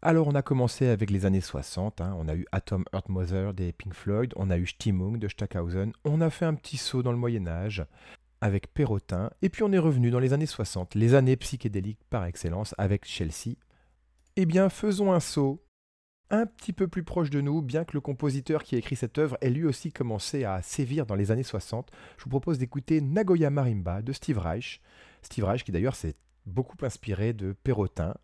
Alors 0.00 0.28
on 0.28 0.34
a 0.36 0.42
commencé 0.42 0.86
avec 0.86 1.10
les 1.10 1.26
années 1.26 1.40
60, 1.40 2.00
hein. 2.00 2.14
on 2.16 2.28
a 2.28 2.36
eu 2.36 2.46
Atom 2.52 2.84
Earth 2.92 3.08
Mother 3.08 3.52
des 3.52 3.72
Pink 3.72 3.94
Floyd, 3.94 4.32
on 4.36 4.48
a 4.50 4.58
eu 4.58 4.66
Stimmung 4.68 5.18
de 5.18 5.26
Stackhausen, 5.26 5.92
on 6.04 6.20
a 6.20 6.30
fait 6.30 6.44
un 6.44 6.54
petit 6.54 6.76
saut 6.76 7.02
dans 7.02 7.10
le 7.10 7.18
Moyen 7.18 7.48
Âge 7.48 7.84
avec 8.40 8.72
Perrotin, 8.72 9.28
et 9.42 9.48
puis 9.48 9.64
on 9.64 9.72
est 9.72 9.78
revenu 9.78 10.12
dans 10.12 10.20
les 10.20 10.32
années 10.32 10.46
60, 10.46 10.94
les 10.94 11.14
années 11.14 11.36
psychédéliques 11.36 12.04
par 12.08 12.24
excellence 12.24 12.76
avec 12.78 13.04
Chelsea. 13.04 13.56
Eh 14.36 14.46
bien 14.46 14.68
faisons 14.68 15.12
un 15.12 15.20
saut 15.20 15.64
un 16.32 16.46
petit 16.46 16.72
peu 16.72 16.88
plus 16.88 17.04
proche 17.04 17.30
de 17.30 17.40
nous, 17.40 17.62
bien 17.62 17.84
que 17.84 17.92
le 17.92 18.00
compositeur 18.00 18.64
qui 18.64 18.74
a 18.74 18.78
écrit 18.78 18.96
cette 18.96 19.18
œuvre 19.18 19.36
ait 19.40 19.50
lui 19.50 19.64
aussi 19.64 19.92
commencé 19.92 20.44
à 20.44 20.62
sévir 20.62 21.06
dans 21.06 21.14
les 21.14 21.30
années 21.30 21.42
60. 21.42 21.90
Je 22.18 22.24
vous 22.24 22.30
propose 22.30 22.58
d'écouter 22.58 23.00
Nagoya 23.00 23.50
Marimba 23.50 24.02
de 24.02 24.12
Steve 24.12 24.38
Reich. 24.38 24.80
Steve 25.22 25.44
Reich 25.44 25.62
qui 25.62 25.70
d'ailleurs 25.70 25.94
s'est 25.94 26.16
beaucoup 26.46 26.76
inspiré 26.82 27.32
de 27.32 27.52
Perrotin 27.62 28.14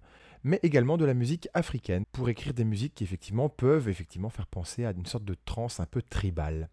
mais 0.44 0.60
également 0.62 0.96
de 0.96 1.04
la 1.04 1.14
musique 1.14 1.48
africaine, 1.54 2.04
pour 2.12 2.28
écrire 2.28 2.54
des 2.54 2.64
musiques 2.64 2.94
qui 2.94 3.04
effectivement 3.04 3.48
peuvent 3.48 3.88
effectivement 3.88 4.30
faire 4.30 4.46
penser 4.46 4.84
à 4.84 4.92
une 4.92 5.06
sorte 5.06 5.24
de 5.24 5.34
trance 5.44 5.80
un 5.80 5.86
peu 5.86 6.02
tribale. 6.02 6.68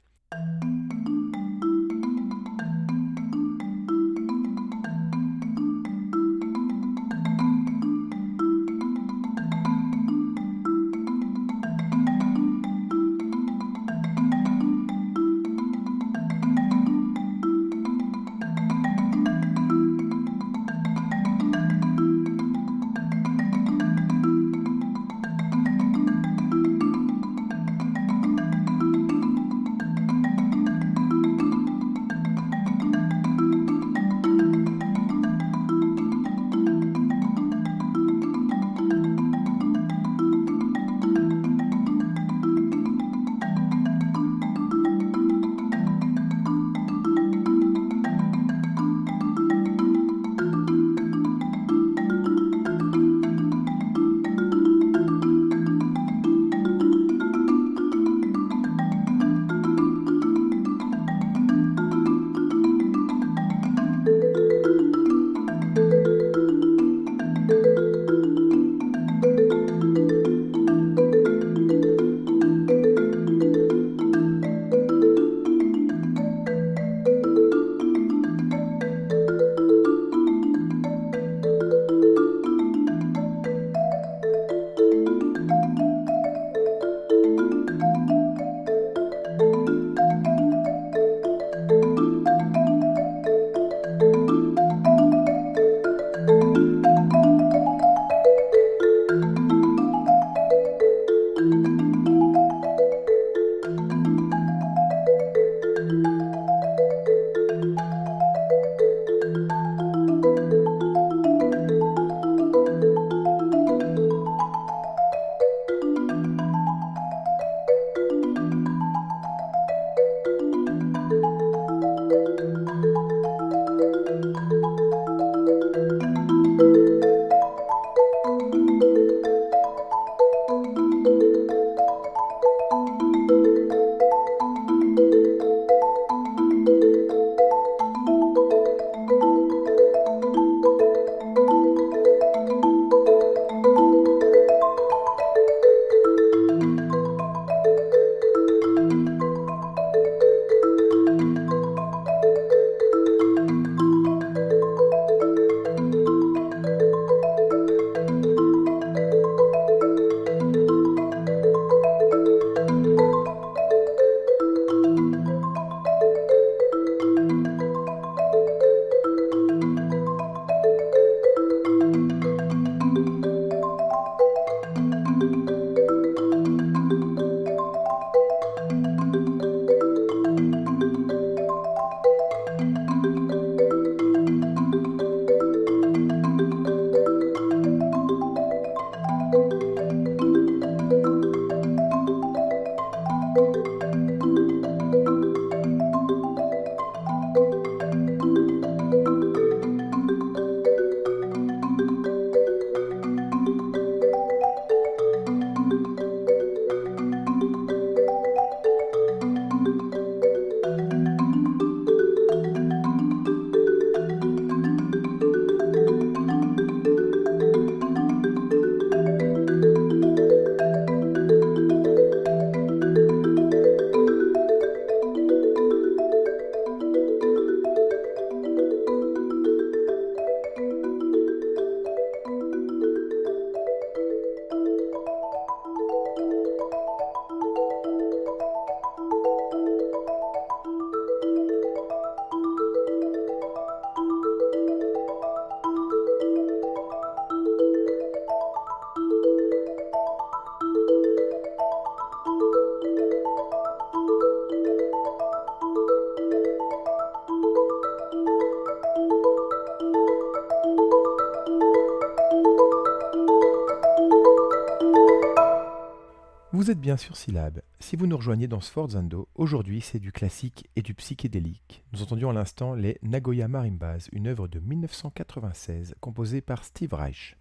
Bien 266.86 266.98
sur 266.98 267.18
Syllab. 267.18 267.64
Si 267.80 267.96
vous 267.96 268.06
nous 268.06 268.16
rejoignez 268.16 268.48
dans 268.48 268.62
Sforzando, 268.62 269.28
aujourd'hui 269.34 269.82
c'est 269.82 269.98
du 269.98 270.12
classique 270.12 270.70
et 270.76 270.84
du 270.84 270.94
psychédélique. 270.94 271.84
Nous 271.92 272.04
entendions 272.04 272.30
à 272.30 272.34
l'instant 272.34 272.76
les 272.76 273.00
Nagoya 273.02 273.48
Marimbas, 273.48 274.08
une 274.12 274.28
œuvre 274.28 274.48
de 274.48 274.60
1996 274.60 275.96
composée 276.00 276.42
par 276.42 276.64
Steve 276.64 276.94
Reich. 276.94 277.38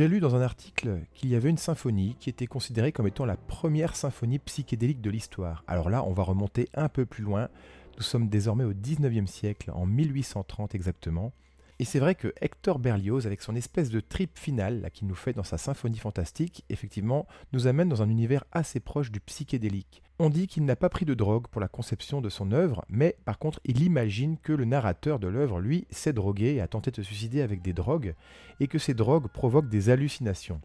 J'ai 0.00 0.08
lu 0.08 0.18
dans 0.18 0.34
un 0.34 0.40
article 0.40 1.00
qu'il 1.12 1.28
y 1.28 1.34
avait 1.34 1.50
une 1.50 1.58
symphonie 1.58 2.16
qui 2.18 2.30
était 2.30 2.46
considérée 2.46 2.90
comme 2.90 3.06
étant 3.06 3.26
la 3.26 3.36
première 3.36 3.94
symphonie 3.94 4.38
psychédélique 4.38 5.02
de 5.02 5.10
l'histoire. 5.10 5.62
Alors 5.66 5.90
là, 5.90 6.02
on 6.04 6.14
va 6.14 6.22
remonter 6.22 6.70
un 6.72 6.88
peu 6.88 7.04
plus 7.04 7.22
loin. 7.22 7.50
Nous 7.98 8.02
sommes 8.02 8.30
désormais 8.30 8.64
au 8.64 8.72
19e 8.72 9.26
siècle, 9.26 9.70
en 9.74 9.84
1830 9.84 10.74
exactement. 10.74 11.34
Et 11.80 11.84
c'est 11.86 11.98
vrai 11.98 12.14
que 12.14 12.34
Hector 12.42 12.78
Berlioz, 12.78 13.26
avec 13.26 13.40
son 13.40 13.56
espèce 13.56 13.88
de 13.88 14.00
trip 14.00 14.38
final 14.38 14.90
qu'il 14.92 15.08
nous 15.08 15.14
fait 15.14 15.32
dans 15.32 15.42
sa 15.42 15.56
symphonie 15.56 15.96
fantastique, 15.96 16.62
effectivement, 16.68 17.26
nous 17.54 17.68
amène 17.68 17.88
dans 17.88 18.02
un 18.02 18.10
univers 18.10 18.44
assez 18.52 18.80
proche 18.80 19.10
du 19.10 19.18
psychédélique. 19.18 20.02
On 20.18 20.28
dit 20.28 20.46
qu'il 20.46 20.66
n'a 20.66 20.76
pas 20.76 20.90
pris 20.90 21.06
de 21.06 21.14
drogue 21.14 21.46
pour 21.46 21.58
la 21.58 21.68
conception 21.68 22.20
de 22.20 22.28
son 22.28 22.52
œuvre, 22.52 22.84
mais 22.90 23.16
par 23.24 23.38
contre, 23.38 23.60
il 23.64 23.82
imagine 23.82 24.36
que 24.36 24.52
le 24.52 24.66
narrateur 24.66 25.18
de 25.18 25.26
l'œuvre, 25.26 25.58
lui, 25.58 25.86
s'est 25.88 26.12
drogué 26.12 26.56
et 26.56 26.60
a 26.60 26.68
tenté 26.68 26.90
de 26.90 26.96
se 26.96 27.02
suicider 27.02 27.40
avec 27.40 27.62
des 27.62 27.72
drogues, 27.72 28.14
et 28.60 28.68
que 28.68 28.78
ces 28.78 28.92
drogues 28.92 29.28
provoquent 29.28 29.70
des 29.70 29.88
hallucinations. 29.88 30.60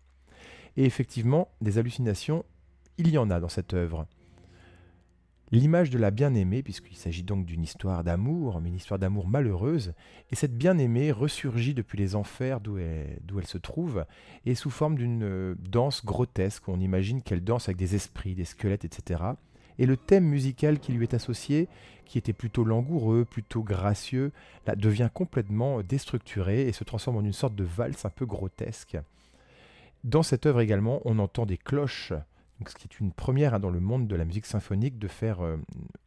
Et 0.76 0.84
effectivement, 0.84 1.48
des 1.62 1.78
hallucinations, 1.78 2.44
il 2.98 3.08
y 3.08 3.18
en 3.18 3.32
a 3.32 3.40
dans 3.40 3.48
cette 3.48 3.74
œuvre. 3.74 4.06
L'image 5.52 5.92
de 5.92 6.00
la 6.00 6.10
bien-aimée, 6.10 6.64
puisqu'il 6.64 6.98
s'agit 6.98 7.22
donc 7.22 7.46
d'une 7.46 7.62
histoire 7.62 8.04
d'amour, 8.04 8.62
mais 8.62 8.70
une 8.70 8.76
histoire 8.76 9.00
d'amour 9.00 9.28
malheureuse, 9.28 9.94
et 10.32 10.36
cette 10.36 10.58
bien-aimée 10.58 11.12
ressurgit 11.12 11.76
depuis 11.76 12.00
les 12.00 12.16
enfers 12.16 12.60
d'où 12.60 12.80
elle, 12.80 13.46
se 13.46 13.60
trouve, 13.60 14.06
et 14.48 14.56
sous 14.56 14.72
forme 14.72 14.96
d'une 14.96 15.24
euh, 15.24 15.56
danse 15.60 16.04
grotesque, 16.04 16.68
on 16.68 16.80
imagine 16.80 17.22
qu'elle 17.22 17.44
danse 17.44 17.70
avec 17.70 17.78
des 17.78 17.94
esprits, 17.94 18.34
des 18.34 18.44
squelettes, 18.44 18.86
etc. 18.86 19.22
Et 19.78 19.86
le 19.86 19.98
thème 19.98 20.26
musical 20.26 20.80
qui 20.80 20.94
lui 20.94 21.04
est 21.04 21.14
associé, 21.14 21.68
qui 22.06 22.18
était 22.18 22.34
plutôt 22.34 22.64
langoureux, 22.64 23.24
plutôt 23.24 23.62
gracieux, 23.62 24.32
devient 24.78 25.10
complètement 25.14 25.82
déstructuré 25.84 26.68
et 26.68 26.72
se 26.72 26.84
transforme 26.84 27.18
en 27.18 27.24
une 27.24 27.34
sorte 27.34 27.56
de 27.56 27.64
valse 27.64 28.06
un 28.06 28.10
peu 28.10 28.26
grotesque. 28.26 28.98
Dans 30.04 30.24
cette 30.24 30.46
œuvre 30.46 30.62
également, 30.62 31.02
on 31.06 31.20
entend 31.20 31.46
des 31.46 31.58
cloches 31.58 32.14
ce 32.68 32.76
qui 32.76 32.88
est 32.88 33.00
une 33.00 33.12
première 33.12 33.54
hein, 33.54 33.60
dans 33.60 33.70
le 33.70 33.80
monde 33.80 34.08
de 34.08 34.16
la 34.16 34.26
musique 34.26 34.46
symphonique 34.46 34.98
de 34.98 35.08
faire 35.08 35.42
euh, 35.42 35.58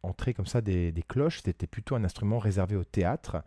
entrer 0.03 0.33
comme 0.33 0.47
ça 0.47 0.61
des, 0.61 0.93
cloches. 1.07 1.41
C'était 1.43 1.67
plutôt 1.67 1.95
un 1.95 2.03
instrument 2.03 2.39
réservé 2.39 2.75
au 2.75 2.83
théâtre. 2.83 3.43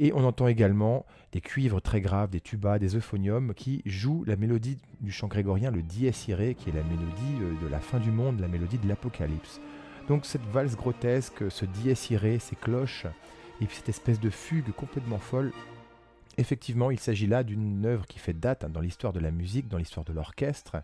Et 0.00 0.12
on 0.12 0.24
entend 0.24 0.48
également 0.48 1.06
des 1.30 1.40
cuivres 1.40 1.80
très 1.80 2.00
graves, 2.00 2.30
des 2.30 2.40
tubas, 2.40 2.80
des 2.80 2.96
euphoniums 2.96 3.54
qui 3.54 3.80
jouent 3.86 4.24
la 4.24 4.34
mélodie 4.34 4.78
du 5.00 5.12
chant 5.12 5.28
grégorien, 5.28 5.70
le 5.70 5.82
dies 5.82 6.10
irae, 6.26 6.54
qui 6.54 6.70
est 6.70 6.74
la 6.74 6.82
mélodie 6.82 7.42
euh, 7.42 7.64
de 7.64 7.68
la 7.68 7.78
fin 7.78 8.00
du 8.00 8.10
monde, 8.10 8.40
la 8.40 8.48
mélodie 8.48 8.78
de 8.78 8.88
l'Apocalypse. 8.88 9.60
Donc 10.08 10.26
cette 10.26 10.44
valse 10.46 10.76
grotesque, 10.76 11.50
ce 11.50 11.64
dies 11.64 11.94
irae, 12.10 12.40
ces 12.40 12.56
cloches, 12.56 13.06
et 13.60 13.66
puis 13.66 13.76
cette 13.76 13.88
espèce 13.88 14.18
de 14.18 14.30
fugue 14.30 14.72
complètement 14.72 15.18
folle, 15.18 15.52
effectivement, 16.38 16.90
il 16.90 16.98
s'agit 16.98 17.28
là 17.28 17.44
d'une 17.44 17.86
œuvre 17.86 18.06
qui 18.06 18.18
fait 18.18 18.32
date 18.32 18.64
hein, 18.64 18.68
dans 18.68 18.80
l'histoire 18.80 19.12
de 19.12 19.20
la 19.20 19.30
musique, 19.30 19.68
dans 19.68 19.78
l'histoire 19.78 20.04
de 20.04 20.12
l'orchestre, 20.12 20.76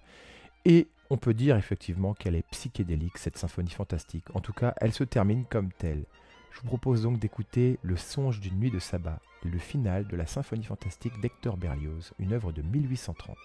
et 0.64 0.88
on 1.10 1.16
peut 1.16 1.34
dire 1.34 1.56
effectivement 1.56 2.14
qu'elle 2.14 2.36
est 2.36 2.48
psychédélique, 2.50 3.18
cette 3.18 3.38
symphonie 3.38 3.70
fantastique. 3.70 4.24
En 4.34 4.40
tout 4.40 4.52
cas, 4.52 4.74
elle 4.80 4.92
se 4.92 5.04
termine 5.04 5.44
comme 5.44 5.72
telle. 5.72 6.04
Je 6.52 6.60
vous 6.60 6.66
propose 6.66 7.02
donc 7.02 7.18
d'écouter 7.18 7.78
Le 7.82 7.96
songe 7.96 8.40
d'une 8.40 8.58
nuit 8.58 8.70
de 8.70 8.78
sabbat, 8.78 9.20
le 9.44 9.58
final 9.58 10.06
de 10.06 10.16
la 10.16 10.26
symphonie 10.26 10.64
fantastique 10.64 11.20
d'Hector 11.20 11.56
Berlioz, 11.56 12.12
une 12.18 12.32
œuvre 12.32 12.52
de 12.52 12.62
1830. 12.62 13.36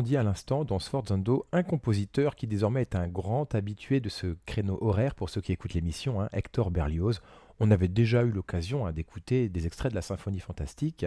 À 0.00 0.22
l'instant 0.22 0.64
dans 0.64 0.78
Sforzando 0.78 1.46
un 1.52 1.62
compositeur 1.62 2.34
qui 2.34 2.46
désormais 2.46 2.80
est 2.80 2.96
un 2.96 3.06
grand 3.06 3.54
habitué 3.54 4.00
de 4.00 4.08
ce 4.08 4.34
créneau 4.46 4.78
horaire 4.80 5.14
pour 5.14 5.28
ceux 5.28 5.40
qui 5.40 5.52
écoutent 5.52 5.74
l'émission, 5.74 6.20
hein, 6.22 6.28
Hector 6.32 6.70
Berlioz. 6.70 7.20
On 7.60 7.70
avait 7.70 7.88
déjà 7.88 8.22
eu 8.22 8.30
l'occasion 8.30 8.86
hein, 8.86 8.92
d'écouter 8.92 9.48
des 9.48 9.66
extraits 9.66 9.92
de 9.92 9.94
la 9.94 10.02
Symphonie 10.02 10.40
fantastique, 10.40 11.04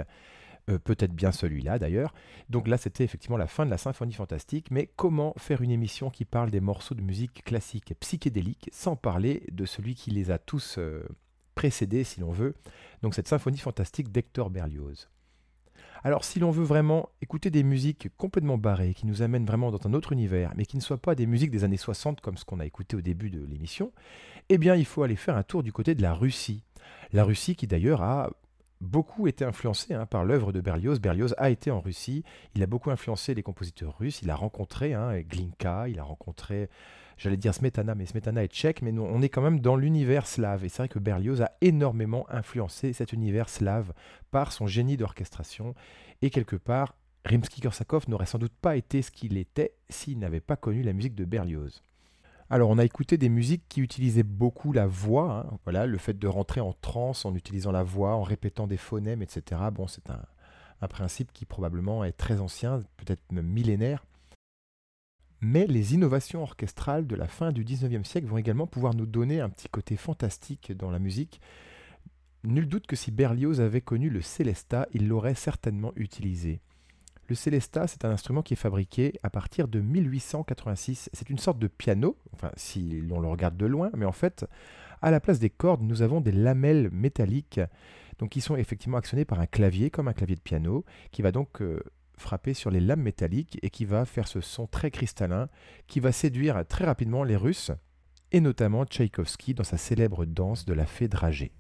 euh, 0.70 0.78
peut-être 0.78 1.14
bien 1.14 1.32
celui-là 1.32 1.80
d'ailleurs. 1.80 2.14
Donc 2.50 2.68
là 2.68 2.78
c'était 2.78 3.04
effectivement 3.04 3.38
la 3.38 3.48
fin 3.48 3.66
de 3.66 3.72
la 3.72 3.80
Symphonie 3.80 4.14
fantastique, 4.14 4.70
mais 4.70 4.92
comment 4.96 5.34
faire 5.38 5.62
une 5.62 5.72
émission 5.72 6.12
qui 6.12 6.24
parle 6.24 6.52
des 6.52 6.62
morceaux 6.62 6.96
de 6.96 7.02
musique 7.02 7.44
classique 7.44 7.90
et 7.90 7.96
psychédélique 7.96 8.70
sans 8.72 8.96
parler 8.96 9.44
de 9.52 9.66
celui 9.66 9.96
qui 9.96 10.12
les 10.12 10.30
a 10.30 10.38
tous 10.38 10.76
euh, 10.78 11.04
précédés 11.56 12.04
si 12.04 12.20
l'on 12.20 12.32
veut, 12.32 12.54
donc 13.02 13.16
cette 13.16 13.28
Symphonie 13.28 13.58
fantastique 13.58 14.12
d'Hector 14.12 14.52
Berlioz. 14.52 15.10
Alors 16.06 16.26
si 16.26 16.40
l'on 16.40 16.52
veut 16.52 16.66
vraiment 16.66 17.10
écouter 17.22 17.50
des 17.50 17.64
musiques 17.64 18.10
complètement 18.18 18.58
barrées, 18.58 18.94
qui 18.94 19.08
nous 19.08 19.22
amènent 19.22 19.46
vraiment 19.46 19.72
dans 19.72 19.88
un 19.88 19.94
autre 19.94 20.12
univers, 20.12 20.52
mais 20.58 20.66
qui 20.66 20.76
ne 20.76 20.82
soient 20.82 20.98
pas 20.98 21.16
des 21.16 21.26
musiques 21.26 21.52
des 21.52 21.64
années 21.64 21.78
60 21.78 22.20
comme 22.20 22.36
ce 22.36 22.44
qu'on 22.44 22.60
a 22.60 22.66
écouté 22.66 22.98
au 22.98 23.02
début 23.02 23.30
de 23.30 23.46
l'émission, 23.46 23.94
eh 24.50 24.58
bien 24.58 24.76
il 24.76 24.84
faut 24.84 25.04
aller 25.04 25.16
faire 25.16 25.38
un 25.38 25.44
tour 25.44 25.64
du 25.64 25.72
côté 25.72 25.96
de 25.96 26.02
la 26.02 26.14
Russie. 26.14 26.66
La 27.14 27.24
Russie 27.24 27.56
qui 27.56 27.68
d'ailleurs 27.68 28.02
a 28.02 28.32
beaucoup 28.82 29.28
été 29.28 29.46
influencée 29.46 29.94
hein, 29.94 30.06
par 30.06 30.26
l'œuvre 30.26 30.52
de 30.52 30.60
Berlioz. 30.60 31.00
Berlioz 31.00 31.36
a 31.38 31.50
été 31.50 31.72
en 31.72 31.80
Russie, 31.80 32.26
il 32.54 32.62
a 32.64 32.68
beaucoup 32.68 32.92
influencé 32.92 33.34
les 33.34 33.44
compositeurs 33.44 33.98
russes, 33.98 34.22
il 34.22 34.30
a 34.30 34.36
rencontré 34.36 34.94
hein, 34.94 35.22
Glinka, 35.22 35.88
il 35.88 36.00
a 36.00 36.04
rencontré 36.04 36.70
j'allais 37.24 37.38
dire 37.38 37.54
Smetana, 37.54 37.96
mais 37.96 38.06
Smetana 38.06 38.44
est 38.44 38.52
tchèque, 38.52 38.82
mais 38.82 38.92
on 39.00 39.22
est 39.22 39.30
quand 39.30 39.42
même 39.42 39.62
dans 39.62 39.78
l'univers 39.78 40.28
slave. 40.28 40.66
Et 40.66 40.70
c'est 40.70 40.80
vrai 40.80 40.90
que 40.90 41.00
Berlioz 41.00 41.42
a 41.42 41.52
énormément 41.62 42.26
influencé 42.30 42.92
cet 42.92 43.14
univers 43.14 43.48
slave 43.48 43.94
par 44.30 44.52
son 44.52 44.68
génie 44.68 44.98
d'orchestration. 44.98 45.74
Et 46.22 46.30
quelque 46.30 46.58
part, 46.58 46.96
Rimsky-Korsakov 47.26 48.10
n'aurait 48.10 48.26
sans 48.26 48.40
doute 48.40 48.54
pas 48.62 48.76
été 48.76 49.02
ce 49.02 49.10
qu'il 49.10 49.38
était 49.38 49.74
s'il 49.90 50.20
n'avait 50.20 50.42
pas 50.42 50.58
connu 50.58 50.84
la 50.84 50.92
musique 50.92 51.16
de 51.16 51.24
Berlioz. 51.24 51.82
Alors, 52.50 52.70
on 52.70 52.78
a 52.78 52.84
écouté 52.84 53.18
des 53.18 53.30
musiques 53.30 53.64
qui 53.70 53.80
utilisaient 53.80 54.24
beaucoup 54.24 54.74
la 54.74 54.86
voix, 54.86 55.46
hein. 55.48 55.58
voilà, 55.64 55.86
le 55.86 55.98
fait 55.98 56.20
de 56.20 56.28
rentrer 56.28 56.60
en 56.60 56.74
transe 56.74 57.26
en 57.26 57.34
utilisant 57.36 57.72
la 57.72 57.84
voix, 57.84 58.16
en 58.16 58.22
répétant 58.22 58.68
des 58.68 58.78
phonèmes, 58.78 59.22
etc. 59.22 59.62
Bon, 59.74 59.88
c'est 59.88 60.10
un, 60.10 60.22
un 60.82 60.88
principe 60.90 61.32
qui 61.32 61.46
probablement 61.46 62.04
est 62.04 62.12
très 62.12 62.42
ancien, 62.42 62.84
peut-être 62.98 63.32
même 63.32 63.48
millénaire. 63.48 64.06
Mais 65.46 65.68
les 65.68 65.94
innovations 65.94 66.42
orchestrales 66.42 67.06
de 67.06 67.18
la 67.18 67.28
fin 67.28 67.52
du 67.52 67.66
19e 67.66 68.06
siècle 68.06 68.28
vont 68.28 68.38
également 68.38 68.66
pouvoir 68.66 68.96
nous 68.96 69.06
donner 69.06 69.42
un 69.42 69.50
petit 69.50 69.68
côté 69.68 69.98
fantastique 69.98 70.72
dans 70.72 70.90
la 70.90 71.00
musique. 71.00 71.42
Nul 72.46 72.66
doute 72.66 72.88
que 72.88 72.96
si 72.96 73.12
Berlioz 73.12 73.60
avait 73.60 73.82
connu 73.82 74.10
le 74.10 74.22
Célesta, 74.22 74.88
il 74.94 75.10
l'aurait 75.10 75.36
certainement 75.36 75.92
utilisé. 75.98 76.62
Le 77.28 77.36
Célesta, 77.36 77.88
c'est 77.88 78.06
un 78.06 78.12
instrument 78.12 78.42
qui 78.42 78.54
est 78.54 78.58
fabriqué 78.58 79.20
à 79.22 79.30
partir 79.30 79.68
de 79.68 79.82
1886. 79.82 81.10
C'est 81.12 81.30
une 81.30 81.40
sorte 81.40 81.60
de 81.60 81.68
piano, 81.68 82.16
enfin 82.32 82.52
si 82.56 83.02
l'on 83.02 83.20
le 83.20 83.28
regarde 83.28 83.58
de 83.58 83.66
loin, 83.66 83.92
mais 83.98 84.06
en 84.06 84.14
fait, 84.14 84.46
à 85.02 85.12
la 85.12 85.20
place 85.20 85.40
des 85.40 85.50
cordes, 85.50 85.82
nous 85.82 86.02
avons 86.02 86.22
des 86.22 86.32
lamelles 86.32 86.90
métalliques, 86.94 87.60
donc 88.18 88.30
qui 88.30 88.40
sont 88.40 88.56
effectivement 88.56 88.98
actionnées 88.98 89.26
par 89.26 89.42
un 89.42 89.46
clavier, 89.46 89.90
comme 89.90 90.08
un 90.08 90.14
clavier 90.14 90.38
de 90.38 90.42
piano, 90.42 90.86
qui 91.12 91.22
va 91.22 91.34
donc 91.34 91.62
euh, 91.62 91.82
frapper 92.24 92.56
sur 92.56 92.72
les 92.72 92.80
lames 92.80 93.02
métalliques 93.02 93.60
et 93.62 93.70
qui 93.70 93.86
va 93.86 94.06
faire 94.06 94.28
ce 94.28 94.42
son 94.42 94.66
très 94.66 94.90
cristallin 94.90 95.50
qui 95.88 96.00
va 96.00 96.12
séduire 96.12 96.66
très 96.68 96.86
rapidement 96.86 97.24
les 97.24 97.36
Russes 97.36 97.72
et 98.32 98.40
notamment 98.40 98.86
Tchaïkovski 98.86 99.54
dans 99.54 99.64
sa 99.64 99.78
célèbre 99.78 100.26
danse 100.26 100.66
de 100.66 100.74
la 100.74 100.88
fée 100.88 101.08
dragée. 101.08 101.52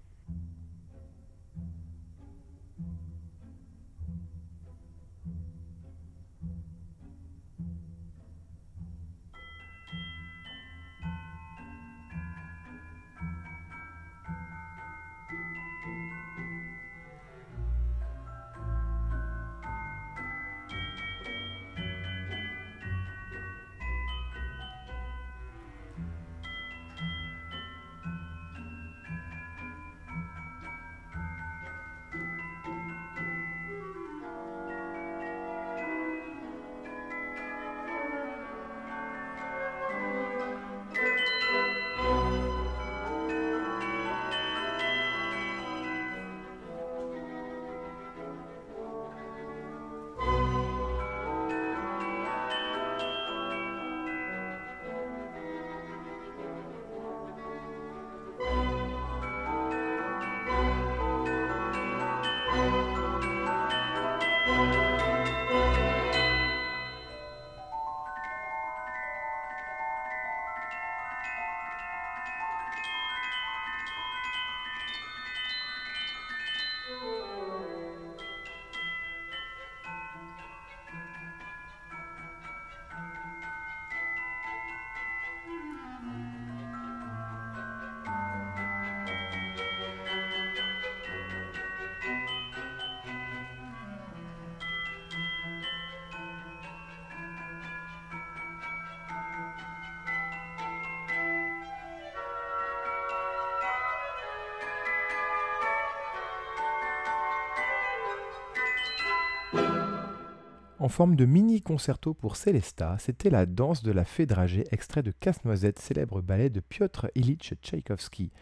En 110.83 110.89
forme 110.89 111.15
de 111.15 111.23
mini 111.23 111.61
concerto 111.61 112.13
pour 112.13 112.35
Célesta, 112.35 112.97
c'était 112.99 113.29
la 113.29 113.45
danse 113.45 113.83
de 113.83 113.93
la 113.93 114.03
fée 114.03 114.25
dragée, 114.25 114.65
extrait 114.71 115.01
de 115.01 115.11
Casse-Noisette, 115.11 115.79
célèbre 115.79 116.21
ballet 116.21 116.49
de 116.49 116.59
Piotr 116.59 117.07
Ilyich 117.15 117.53
Tchaïkovski. 117.61 118.33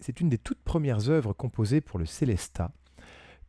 C'est 0.00 0.20
une, 0.20 0.28
des 0.28 0.38
toutes 0.38 0.62
premières 0.62 1.10
œuvres 1.10 1.32
composées 1.32 1.80
pour 1.80 1.98
le 1.98 2.06
Célesta, 2.06 2.70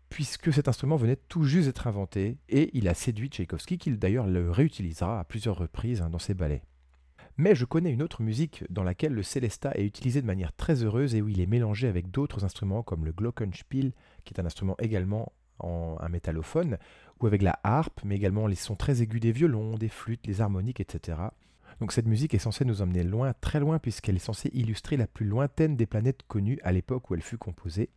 puisque 0.09 0.51
cet 0.51 0.67
instrument 0.67 0.95
venait 0.95 1.19
tout 1.29 1.43
juste 1.43 1.67
d'être 1.67 1.85
inventé, 1.85 2.39
et 2.49 2.71
il 2.75 2.87
a 2.87 2.95
séduit 2.95 3.29
Tchaïkovski, 3.29 3.77
qu'il 3.77 3.99
d'ailleurs 3.99 4.25
le 4.25 4.49
réutilisera 4.49 5.19
à 5.19 5.23
plusieurs 5.23 5.59
reprises 5.59 6.01
hein, 6.01 6.09
dans 6.09 6.17
ses 6.17 6.33
ballets. 6.33 6.63
Mais 7.37 7.53
je 7.53 7.65
connais 7.65 7.91
une 7.91 8.01
autre 8.01 8.23
musique 8.23 8.63
dans 8.71 8.83
laquelle 8.83 9.13
le 9.13 9.21
Célesta 9.21 9.71
est 9.75 9.85
utilisé 9.85 10.19
de 10.19 10.25
manière 10.25 10.53
très 10.53 10.81
heureuse 10.81 11.13
et 11.13 11.21
où 11.21 11.29
il 11.29 11.39
est 11.39 11.45
mélangé 11.45 11.87
avec 11.87 12.09
d'autres 12.09 12.43
instruments 12.43 12.81
comme 12.81 13.05
le 13.05 13.11
Glockenspiel, 13.11 13.93
qui 14.23 14.33
est 14.33 14.39
un 14.39 14.47
instrument 14.47 14.77
également 14.79 15.31
en 15.59 15.97
un 15.99 16.09
métallophone, 16.09 16.77
ou 17.19 17.27
avec 17.27 17.41
la 17.41 17.59
harpe, 17.63 18.01
mais 18.03 18.15
également 18.15 18.47
les 18.47 18.55
sons 18.55 18.75
très 18.75 19.01
aigus 19.01 19.21
des 19.21 19.31
violons, 19.31 19.75
des 19.75 19.89
flûtes, 19.89 20.27
les 20.27 20.41
harmoniques, 20.41 20.79
etc. 20.79 21.17
Donc 21.79 21.91
cette 21.91 22.07
musique 22.07 22.33
est 22.33 22.39
censée 22.39 22.65
nous 22.65 22.81
emmener 22.81 23.03
loin, 23.03 23.33
très 23.41 23.59
loin, 23.59 23.79
puisqu'elle 23.79 24.15
est 24.15 24.19
censée 24.19 24.49
illustrer 24.53 24.97
la 24.97 25.07
plus 25.07 25.25
lointaine 25.25 25.75
des 25.75 25.85
planètes 25.85 26.23
connues 26.27 26.59
à 26.63 26.71
l'époque 26.71 27.09
où 27.09 27.15
elle 27.15 27.21
fut 27.21 27.37
composée. 27.37 27.89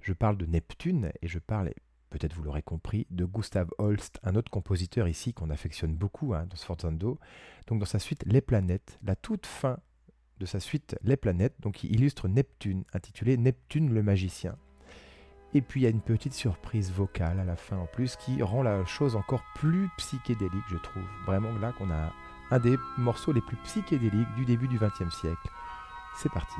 Je 0.00 0.12
parle 0.12 0.36
de 0.36 0.46
Neptune, 0.46 1.10
et 1.22 1.28
je 1.28 1.38
parle, 1.38 1.70
peut-être 2.10 2.34
vous 2.34 2.42
l'aurez 2.42 2.62
compris, 2.62 3.06
de 3.10 3.24
Gustav 3.24 3.68
Holst, 3.78 4.20
un 4.22 4.36
autre 4.36 4.50
compositeur 4.50 5.08
ici 5.08 5.32
qu'on 5.32 5.50
affectionne 5.50 5.94
beaucoup 5.94 6.34
hein, 6.34 6.46
dans 6.46 6.56
Sforzando. 6.56 7.18
Donc 7.66 7.80
dans 7.80 7.86
sa 7.86 7.98
suite 7.98 8.24
Les 8.26 8.40
planètes, 8.40 8.98
la 9.02 9.16
toute 9.16 9.46
fin 9.46 9.78
de 10.38 10.46
sa 10.46 10.60
suite 10.60 10.96
Les 11.02 11.16
planètes, 11.16 11.56
donc 11.60 11.82
il 11.84 11.94
illustre 11.94 12.28
Neptune, 12.28 12.84
intitulé 12.92 13.36
Neptune 13.36 13.92
le 13.92 14.02
magicien. 14.02 14.56
Et 15.54 15.62
puis 15.62 15.80
il 15.80 15.84
y 15.84 15.86
a 15.86 15.90
une 15.90 16.00
petite 16.00 16.34
surprise 16.34 16.92
vocale 16.92 17.40
à 17.40 17.44
la 17.44 17.56
fin 17.56 17.76
en 17.76 17.86
plus 17.86 18.16
qui 18.16 18.42
rend 18.42 18.62
la 18.62 18.84
chose 18.84 19.16
encore 19.16 19.42
plus 19.54 19.88
psychédélique, 19.96 20.64
je 20.68 20.76
trouve. 20.76 21.04
Vraiment 21.24 21.52
là 21.60 21.72
qu'on 21.72 21.90
a 21.90 22.12
un 22.50 22.58
des 22.58 22.76
morceaux 22.98 23.32
les 23.32 23.40
plus 23.40 23.56
psychédéliques 23.64 24.34
du 24.36 24.44
début 24.44 24.68
du 24.68 24.78
XXe 24.78 25.14
siècle. 25.14 25.50
C'est 26.16 26.32
parti. 26.32 26.56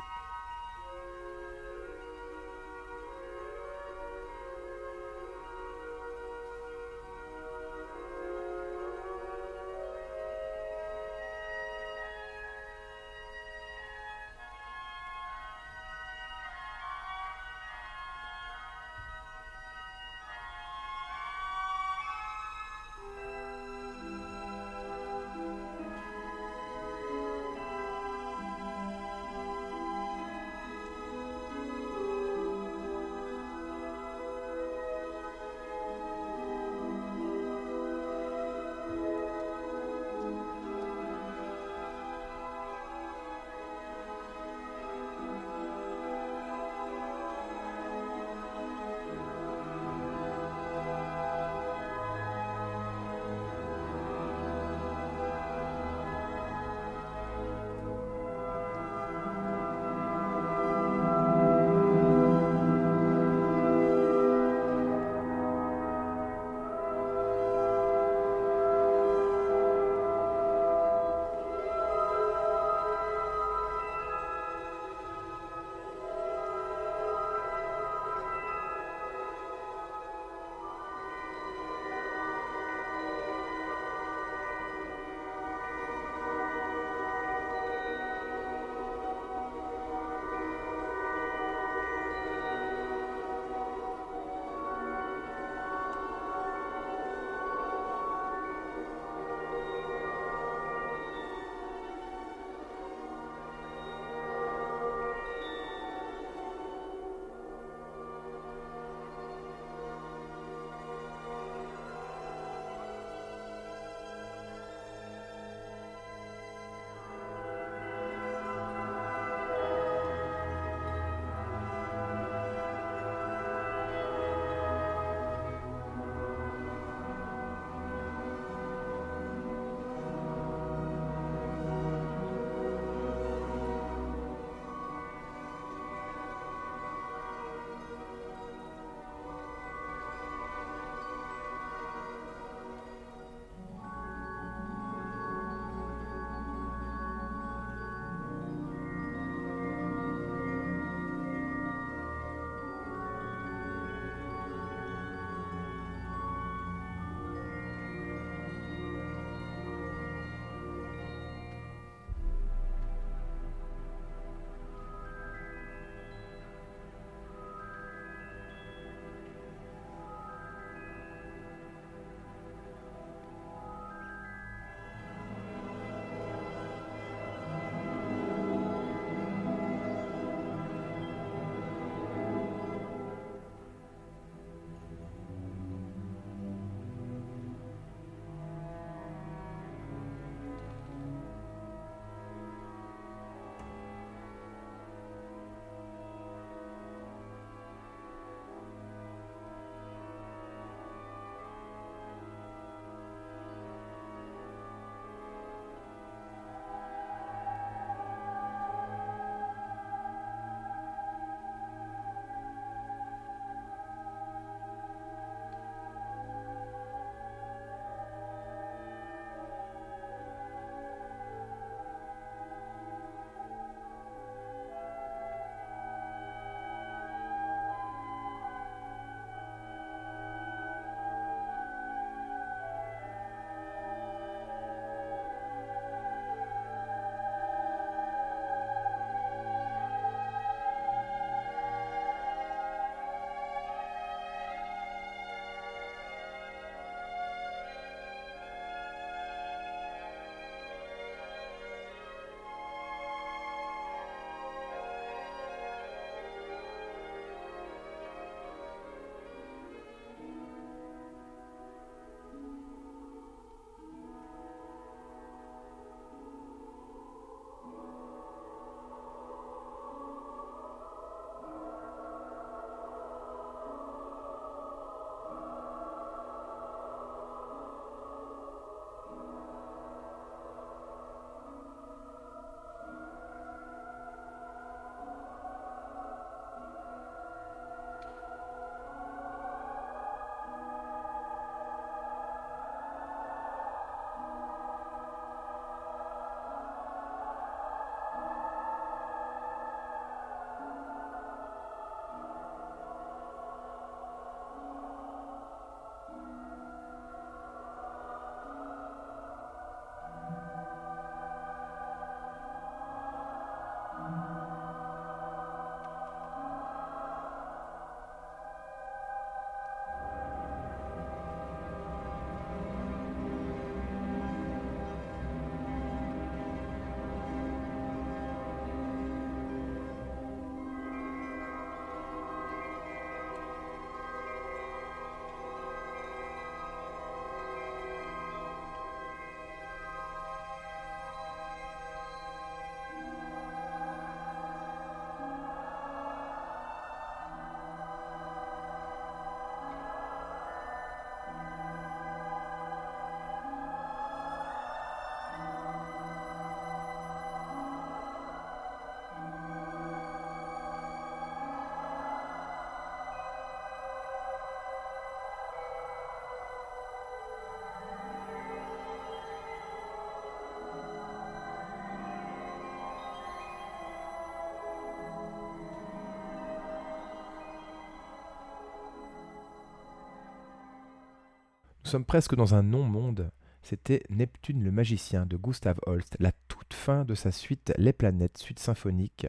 Nous 381.87 381.91
sommes 381.91 382.03
presque 382.03 382.35
dans 382.35 382.53
un 382.53 382.63
non-monde. 382.63 383.31
C'était 383.63 384.03
Neptune 384.09 384.61
le 384.61 384.71
magicien 384.71 385.25
de 385.25 385.37
Gustav 385.37 385.79
Holst, 385.85 386.17
la 386.19 386.33
toute 386.49 386.73
fin 386.73 387.05
de 387.05 387.15
sa 387.15 387.31
suite 387.31 387.71
Les 387.77 387.93
planètes, 387.93 388.37
suite 388.37 388.59
symphonique, 388.59 389.25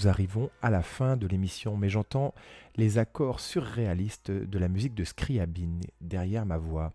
nous 0.00 0.08
arrivons 0.08 0.50
à 0.62 0.70
la 0.70 0.82
fin 0.82 1.18
de 1.18 1.26
l'émission, 1.26 1.76
mais 1.76 1.90
j'entends 1.90 2.32
les 2.76 2.96
accords 2.96 3.38
surréalistes 3.38 4.30
de 4.30 4.58
la 4.58 4.68
musique 4.68 4.94
de 4.94 5.04
Scriabine 5.04 5.82
derrière 6.00 6.46
ma 6.46 6.56
voix. 6.56 6.94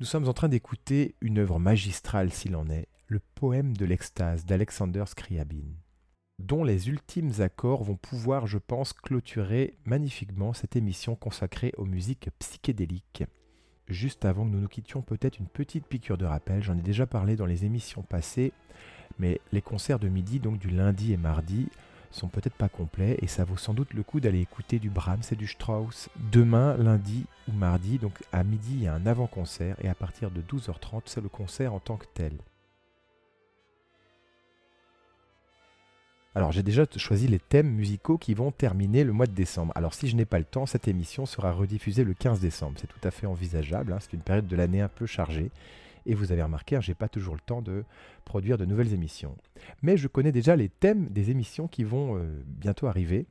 Nous 0.00 0.06
sommes 0.06 0.28
en 0.28 0.34
train 0.34 0.50
d'écouter 0.50 1.14
une 1.22 1.38
œuvre 1.38 1.58
magistrale 1.58 2.30
s'il 2.30 2.56
en 2.56 2.68
est, 2.68 2.88
le 3.06 3.20
poème 3.34 3.74
de 3.74 3.86
l'extase 3.86 4.44
d'Alexander 4.44 5.04
Scriabine, 5.06 5.76
dont 6.38 6.62
les 6.62 6.90
ultimes 6.90 7.32
accords 7.38 7.84
vont 7.84 7.96
pouvoir, 7.96 8.46
je 8.46 8.58
pense, 8.58 8.92
clôturer 8.92 9.78
magnifiquement 9.86 10.52
cette 10.52 10.76
émission 10.76 11.14
consacrée 11.14 11.72
aux 11.78 11.86
musiques 11.86 12.28
psychédéliques. 12.38 13.24
Juste 13.88 14.26
avant 14.26 14.44
que 14.44 14.50
nous 14.50 14.60
nous 14.60 14.68
quittions, 14.68 15.00
peut-être 15.00 15.38
une 15.38 15.48
petite 15.48 15.86
piqûre 15.86 16.18
de 16.18 16.26
rappel, 16.26 16.62
j'en 16.62 16.76
ai 16.76 16.82
déjà 16.82 17.06
parlé 17.06 17.36
dans 17.36 17.46
les 17.46 17.64
émissions 17.64 18.02
passées. 18.02 18.52
Mais 19.18 19.40
les 19.52 19.62
concerts 19.62 20.00
de 20.00 20.08
midi, 20.08 20.40
donc 20.40 20.58
du 20.58 20.68
lundi 20.68 21.12
et 21.12 21.16
mardi, 21.16 21.68
sont 22.14 22.28
peut-être 22.28 22.54
pas 22.54 22.68
complets 22.68 23.18
et 23.20 23.26
ça 23.26 23.44
vaut 23.44 23.56
sans 23.56 23.74
doute 23.74 23.92
le 23.92 24.02
coup 24.02 24.20
d'aller 24.20 24.40
écouter 24.40 24.78
du 24.78 24.90
Brahms 24.90 25.22
et 25.32 25.36
du 25.36 25.46
Strauss. 25.46 26.08
Demain, 26.30 26.76
lundi 26.76 27.26
ou 27.48 27.52
mardi, 27.52 27.98
donc 27.98 28.22
à 28.32 28.44
midi, 28.44 28.74
il 28.74 28.82
y 28.84 28.86
a 28.86 28.94
un 28.94 29.06
avant-concert 29.06 29.76
et 29.82 29.88
à 29.88 29.94
partir 29.94 30.30
de 30.30 30.40
12h30, 30.40 31.02
c'est 31.06 31.20
le 31.20 31.28
concert 31.28 31.74
en 31.74 31.80
tant 31.80 31.96
que 31.96 32.06
tel. 32.14 32.32
Alors 36.36 36.50
j'ai 36.50 36.64
déjà 36.64 36.84
choisi 36.96 37.28
les 37.28 37.38
thèmes 37.38 37.70
musicaux 37.70 38.18
qui 38.18 38.34
vont 38.34 38.50
terminer 38.50 39.04
le 39.04 39.12
mois 39.12 39.26
de 39.26 39.32
décembre. 39.32 39.72
Alors 39.76 39.94
si 39.94 40.08
je 40.08 40.16
n'ai 40.16 40.24
pas 40.24 40.38
le 40.38 40.44
temps, 40.44 40.66
cette 40.66 40.88
émission 40.88 41.26
sera 41.26 41.52
rediffusée 41.52 42.02
le 42.02 42.14
15 42.14 42.40
décembre. 42.40 42.76
C'est 42.80 42.88
tout 42.88 43.06
à 43.06 43.12
fait 43.12 43.26
envisageable, 43.26 43.92
hein. 43.92 43.98
c'est 44.00 44.14
une 44.14 44.20
période 44.20 44.48
de 44.48 44.56
l'année 44.56 44.80
un 44.80 44.88
peu 44.88 45.06
chargée. 45.06 45.50
Et 46.06 46.14
vous 46.14 46.32
avez 46.32 46.42
remarqué, 46.42 46.78
je 46.80 46.90
n'ai 46.90 46.94
pas 46.94 47.08
toujours 47.08 47.34
le 47.34 47.40
temps 47.40 47.62
de 47.62 47.84
produire 48.24 48.58
de 48.58 48.64
nouvelles 48.64 48.92
émissions. 48.92 49.36
Mais 49.82 49.96
je 49.96 50.08
connais 50.08 50.32
déjà 50.32 50.56
les 50.56 50.68
thèmes 50.68 51.08
des 51.08 51.30
émissions 51.30 51.68
qui 51.68 51.84
vont 51.84 52.18
euh, 52.18 52.42
bientôt 52.46 52.86
arriver. 52.86 53.26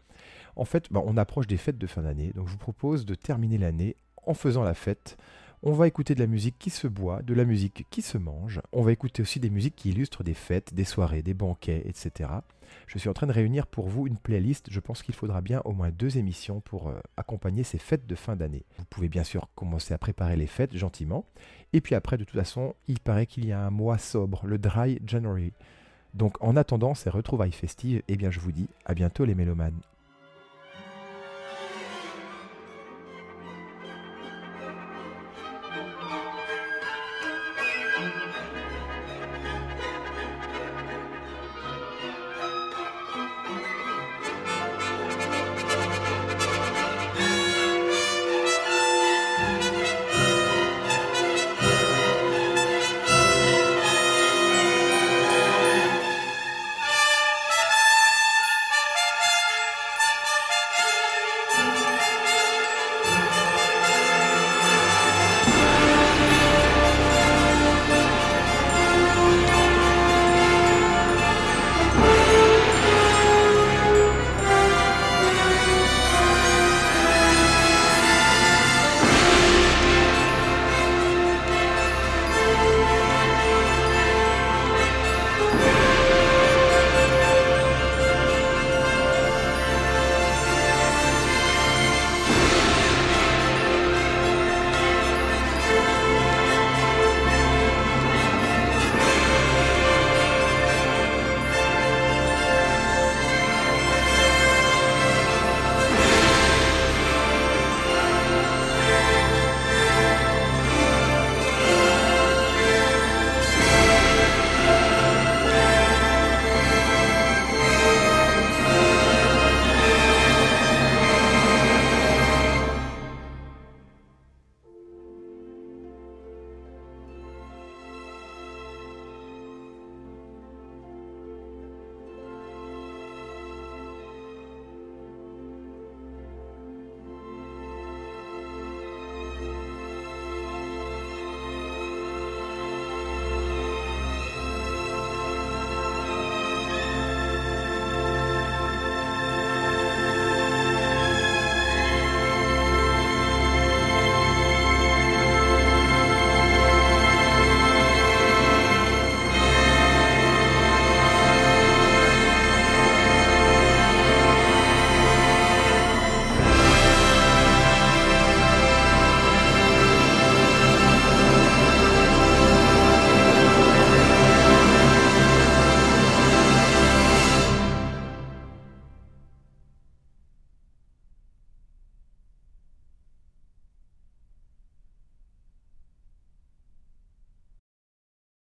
En 0.55 0.65
fait, 0.65 0.91
bah, 0.91 1.01
on 1.05 1.17
approche 1.17 1.47
des 1.47 1.57
fêtes 1.57 1.77
de 1.77 1.87
fin 1.87 2.01
d'année, 2.01 2.31
donc 2.33 2.47
je 2.47 2.53
vous 2.53 2.57
propose 2.57 3.05
de 3.05 3.15
terminer 3.15 3.57
l'année 3.57 3.95
en 4.25 4.33
faisant 4.33 4.63
la 4.63 4.73
fête. 4.73 5.17
On 5.65 5.71
va 5.71 5.87
écouter 5.87 6.13
de 6.13 6.19
la 6.19 6.27
musique 6.27 6.59
qui 6.59 6.69
se 6.69 6.87
boit, 6.87 7.21
de 7.21 7.33
la 7.33 7.45
musique 7.45 7.87
qui 7.89 8.01
se 8.01 8.17
mange. 8.17 8.59
On 8.73 8.81
va 8.81 8.91
écouter 8.91 9.21
aussi 9.21 9.39
des 9.39 9.49
musiques 9.49 9.77
qui 9.77 9.91
illustrent 9.91 10.21
des 10.21 10.33
fêtes, 10.33 10.73
des 10.73 10.83
soirées, 10.83 11.21
des 11.21 11.33
banquets, 11.33 11.83
etc. 11.85 12.31
Je 12.85 12.97
suis 12.97 13.07
en 13.07 13.13
train 13.13 13.27
de 13.27 13.31
réunir 13.31 13.65
pour 13.65 13.87
vous 13.87 14.05
une 14.05 14.17
playlist. 14.17 14.67
Je 14.69 14.81
pense 14.81 15.01
qu'il 15.01 15.15
faudra 15.15 15.39
bien 15.39 15.61
au 15.63 15.71
moins 15.71 15.89
deux 15.89 16.17
émissions 16.17 16.59
pour 16.59 16.89
euh, 16.89 16.99
accompagner 17.15 17.63
ces 17.63 17.77
fêtes 17.77 18.05
de 18.05 18.15
fin 18.15 18.35
d'année. 18.35 18.65
Vous 18.77 18.83
pouvez 18.89 19.07
bien 19.07 19.23
sûr 19.23 19.47
commencer 19.55 19.93
à 19.93 19.97
préparer 19.97 20.35
les 20.35 20.47
fêtes 20.47 20.75
gentiment. 20.75 21.25
Et 21.71 21.79
puis 21.79 21.95
après, 21.95 22.17
de 22.17 22.25
toute 22.25 22.37
façon, 22.37 22.75
il 22.89 22.99
paraît 22.99 23.25
qu'il 23.25 23.45
y 23.45 23.53
a 23.53 23.65
un 23.65 23.69
mois 23.69 23.97
sobre, 23.97 24.45
le 24.45 24.57
Dry 24.57 24.99
January. 25.07 25.53
Donc 26.13 26.43
en 26.43 26.57
attendant 26.57 26.93
ces 26.93 27.09
retrouvailles 27.09 27.53
festives, 27.53 28.01
eh 28.09 28.17
bien 28.17 28.31
je 28.31 28.41
vous 28.41 28.51
dis 28.51 28.67
à 28.83 28.93
bientôt 28.93 29.23
les 29.23 29.33
mélomanes. 29.33 29.79